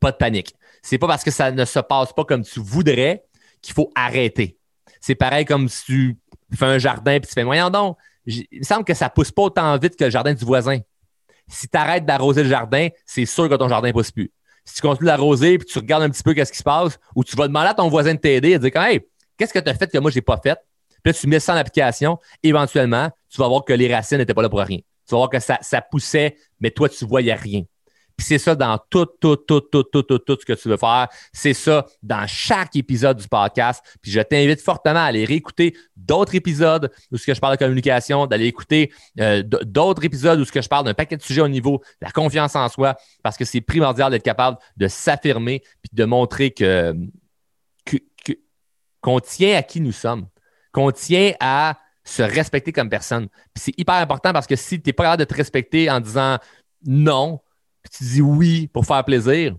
Pas 0.00 0.10
de 0.10 0.16
panique. 0.16 0.54
C'est 0.82 0.98
pas 0.98 1.06
parce 1.06 1.22
que 1.22 1.30
ça 1.30 1.50
ne 1.50 1.64
se 1.64 1.78
passe 1.78 2.12
pas 2.12 2.24
comme 2.24 2.42
tu 2.42 2.60
voudrais 2.60 3.24
qu'il 3.60 3.74
faut 3.74 3.90
arrêter. 3.94 4.58
C'est 5.00 5.14
pareil 5.14 5.44
comme 5.44 5.68
si 5.68 5.84
tu 5.84 6.18
fais 6.56 6.64
un 6.66 6.78
jardin 6.78 7.18
puis 7.20 7.28
tu 7.28 7.34
fais 7.34 7.44
moyen 7.44 7.70
donc. 7.70 7.96
Il 8.24 8.46
me 8.52 8.64
semble 8.64 8.84
que 8.84 8.94
ça 8.94 9.10
pousse 9.10 9.32
pas 9.32 9.42
autant 9.42 9.76
vite 9.78 9.96
que 9.96 10.04
le 10.04 10.10
jardin 10.10 10.32
du 10.32 10.44
voisin. 10.44 10.78
Si 11.52 11.68
tu 11.68 11.76
arrêtes 11.76 12.06
d'arroser 12.06 12.42
le 12.42 12.48
jardin, 12.48 12.88
c'est 13.04 13.26
sûr 13.26 13.48
que 13.48 13.54
ton 13.54 13.68
jardin 13.68 13.88
ne 13.88 13.92
pousse 13.92 14.10
plus. 14.10 14.32
Si 14.64 14.76
tu 14.76 14.82
continues 14.82 15.06
d'arroser 15.06 15.58
puis 15.58 15.66
tu 15.66 15.78
regardes 15.78 16.02
un 16.02 16.10
petit 16.10 16.22
peu 16.22 16.34
qu'est-ce 16.34 16.52
qui 16.52 16.58
se 16.58 16.62
passe, 16.62 16.98
ou 17.14 17.22
tu 17.24 17.36
vas 17.36 17.46
demander 17.46 17.68
à 17.68 17.74
ton 17.74 17.88
voisin 17.88 18.14
de 18.14 18.18
t'aider 18.18 18.52
et 18.52 18.58
dire 18.58 18.76
Hey, 18.76 19.00
qu'est-ce 19.36 19.52
que 19.52 19.58
tu 19.58 19.68
as 19.68 19.74
fait 19.74 19.90
que 19.90 19.98
moi, 19.98 20.10
je 20.10 20.16
n'ai 20.16 20.22
pas 20.22 20.38
fait? 20.42 20.58
Puis 21.02 21.12
là, 21.12 21.18
tu 21.18 21.26
mets 21.26 21.40
ça 21.40 21.52
en 21.52 21.56
application, 21.56 22.18
éventuellement, 22.42 23.10
tu 23.28 23.38
vas 23.38 23.48
voir 23.48 23.64
que 23.64 23.72
les 23.72 23.92
racines 23.92 24.18
n'étaient 24.18 24.34
pas 24.34 24.42
là 24.42 24.48
pour 24.48 24.60
rien. 24.60 24.78
Tu 24.78 25.10
vas 25.10 25.18
voir 25.18 25.30
que 25.30 25.40
ça, 25.40 25.58
poussait, 25.90 26.36
mais 26.60 26.70
toi, 26.70 26.88
tu 26.88 27.04
voyais 27.04 27.34
rien 27.34 27.62
c'est 28.18 28.38
ça 28.38 28.54
dans 28.54 28.78
tout, 28.90 29.06
tout, 29.20 29.36
tout, 29.36 29.60
tout, 29.60 29.82
tout, 29.82 30.02
tout, 30.02 30.18
tout 30.18 30.38
ce 30.40 30.44
que 30.46 30.52
tu 30.52 30.68
veux 30.68 30.76
faire. 30.76 31.08
C'est 31.32 31.54
ça 31.54 31.86
dans 32.02 32.26
chaque 32.26 32.76
épisode 32.76 33.18
du 33.18 33.28
podcast. 33.28 33.84
Puis 34.00 34.10
je 34.10 34.20
t'invite 34.20 34.60
fortement 34.60 35.00
à 35.00 35.04
aller 35.04 35.24
réécouter 35.24 35.76
d'autres 35.96 36.34
épisodes 36.34 36.90
où 37.10 37.16
ce 37.16 37.26
que 37.26 37.34
je 37.34 37.40
parle 37.40 37.56
de 37.56 37.58
communication, 37.58 38.26
d'aller 38.26 38.46
écouter 38.46 38.92
euh, 39.20 39.42
d'autres 39.42 40.04
épisodes 40.04 40.40
où 40.40 40.44
ce 40.44 40.52
que 40.52 40.62
je 40.62 40.68
parle 40.68 40.84
d'un 40.84 40.94
paquet 40.94 41.16
de 41.16 41.22
sujets 41.22 41.42
au 41.42 41.48
niveau 41.48 41.78
de 42.00 42.06
la 42.06 42.10
confiance 42.10 42.56
en 42.56 42.68
soi, 42.68 42.96
parce 43.22 43.36
que 43.36 43.44
c'est 43.44 43.60
primordial 43.60 44.10
d'être 44.10 44.22
capable 44.22 44.58
de 44.76 44.88
s'affirmer 44.88 45.60
puis 45.82 45.90
de 45.92 46.04
montrer 46.04 46.50
que 46.50 46.94
qu'on 49.02 49.18
tient 49.18 49.58
à 49.58 49.62
qui 49.62 49.80
nous 49.80 49.92
sommes, 49.92 50.28
qu'on 50.70 50.92
tient 50.92 51.32
à 51.40 51.76
se 52.04 52.22
respecter 52.22 52.72
comme 52.72 52.88
personne. 52.88 53.28
Puis 53.52 53.64
c'est 53.64 53.78
hyper 53.78 53.96
important 53.96 54.32
parce 54.32 54.46
que 54.46 54.56
si 54.56 54.80
tu 54.80 54.88
n'es 54.88 54.92
pas 54.92 55.04
capable 55.04 55.20
de 55.20 55.28
te 55.28 55.34
respecter 55.34 55.90
en 55.90 56.00
disant 56.00 56.38
non, 56.86 57.40
puis 57.82 57.98
tu 57.98 58.04
dis 58.04 58.22
oui 58.22 58.68
pour 58.68 58.86
faire 58.86 59.04
plaisir, 59.04 59.56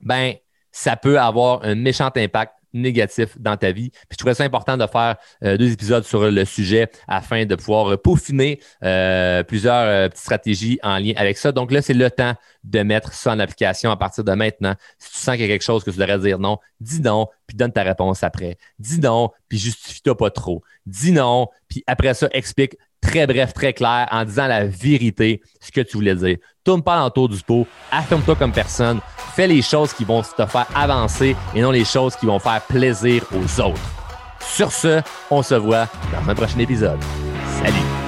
ben 0.00 0.34
ça 0.72 0.96
peut 0.96 1.18
avoir 1.18 1.64
un 1.64 1.74
méchant 1.74 2.10
impact 2.14 2.52
négatifs 2.72 3.38
dans 3.38 3.56
ta 3.56 3.72
vie. 3.72 3.90
Puis 3.90 4.12
je 4.12 4.16
trouvais 4.18 4.34
ça 4.34 4.44
important 4.44 4.76
de 4.76 4.86
faire 4.86 5.16
euh, 5.42 5.56
deux 5.56 5.72
épisodes 5.72 6.04
sur 6.04 6.30
le 6.30 6.44
sujet 6.44 6.90
afin 7.06 7.46
de 7.46 7.54
pouvoir 7.54 7.98
peaufiner 8.00 8.60
euh, 8.82 9.42
plusieurs 9.42 9.84
euh, 9.86 10.08
petites 10.08 10.22
stratégies 10.22 10.78
en 10.82 10.98
lien 10.98 11.14
avec 11.16 11.38
ça. 11.38 11.52
Donc 11.52 11.72
là, 11.72 11.82
c'est 11.82 11.94
le 11.94 12.10
temps 12.10 12.34
de 12.64 12.80
mettre 12.80 13.12
ça 13.12 13.32
en 13.32 13.38
application 13.38 13.90
à 13.90 13.96
partir 13.96 14.24
de 14.24 14.32
maintenant. 14.32 14.74
Si 14.98 15.12
tu 15.12 15.18
sens 15.18 15.34
qu'il 15.36 15.42
y 15.42 15.44
a 15.44 15.48
quelque 15.48 15.64
chose 15.64 15.84
que 15.84 15.90
tu 15.90 15.98
devrais 15.98 16.18
dire 16.18 16.38
non, 16.38 16.58
dis 16.80 17.00
non, 17.00 17.26
puis 17.46 17.56
donne 17.56 17.72
ta 17.72 17.82
réponse 17.82 18.22
après. 18.22 18.58
Dis 18.78 19.00
non, 19.00 19.30
puis 19.48 19.58
justifie-toi 19.58 20.16
pas 20.16 20.30
trop. 20.30 20.62
Dis 20.86 21.12
non, 21.12 21.48
puis 21.68 21.82
après 21.86 22.14
ça, 22.14 22.28
explique 22.32 22.76
très 23.00 23.26
bref, 23.26 23.52
très 23.52 23.72
clair, 23.72 24.08
en 24.10 24.24
disant 24.24 24.46
la 24.46 24.66
vérité, 24.66 25.40
ce 25.60 25.70
que 25.70 25.80
tu 25.80 25.96
voulais 25.96 26.14
dire. 26.14 26.36
Tourne 26.64 26.82
pas 26.82 26.96
l'entour 26.96 27.28
du 27.28 27.40
pot, 27.42 27.66
affirme-toi 27.90 28.36
comme 28.36 28.52
personne, 28.52 29.00
fais 29.34 29.46
les 29.46 29.62
choses 29.62 29.92
qui 29.92 30.04
vont 30.04 30.22
te 30.22 30.46
faire 30.46 30.66
avancer 30.74 31.36
et 31.54 31.60
non 31.60 31.70
les 31.70 31.84
choses 31.84 32.16
qui 32.16 32.26
vont 32.26 32.38
faire 32.38 32.60
plaisir 32.62 33.24
aux 33.32 33.60
autres. 33.60 33.80
Sur 34.40 34.72
ce, 34.72 35.00
on 35.30 35.42
se 35.42 35.54
voit 35.54 35.88
dans 36.12 36.30
un 36.30 36.34
prochain 36.34 36.58
épisode. 36.58 36.98
Salut! 37.62 38.07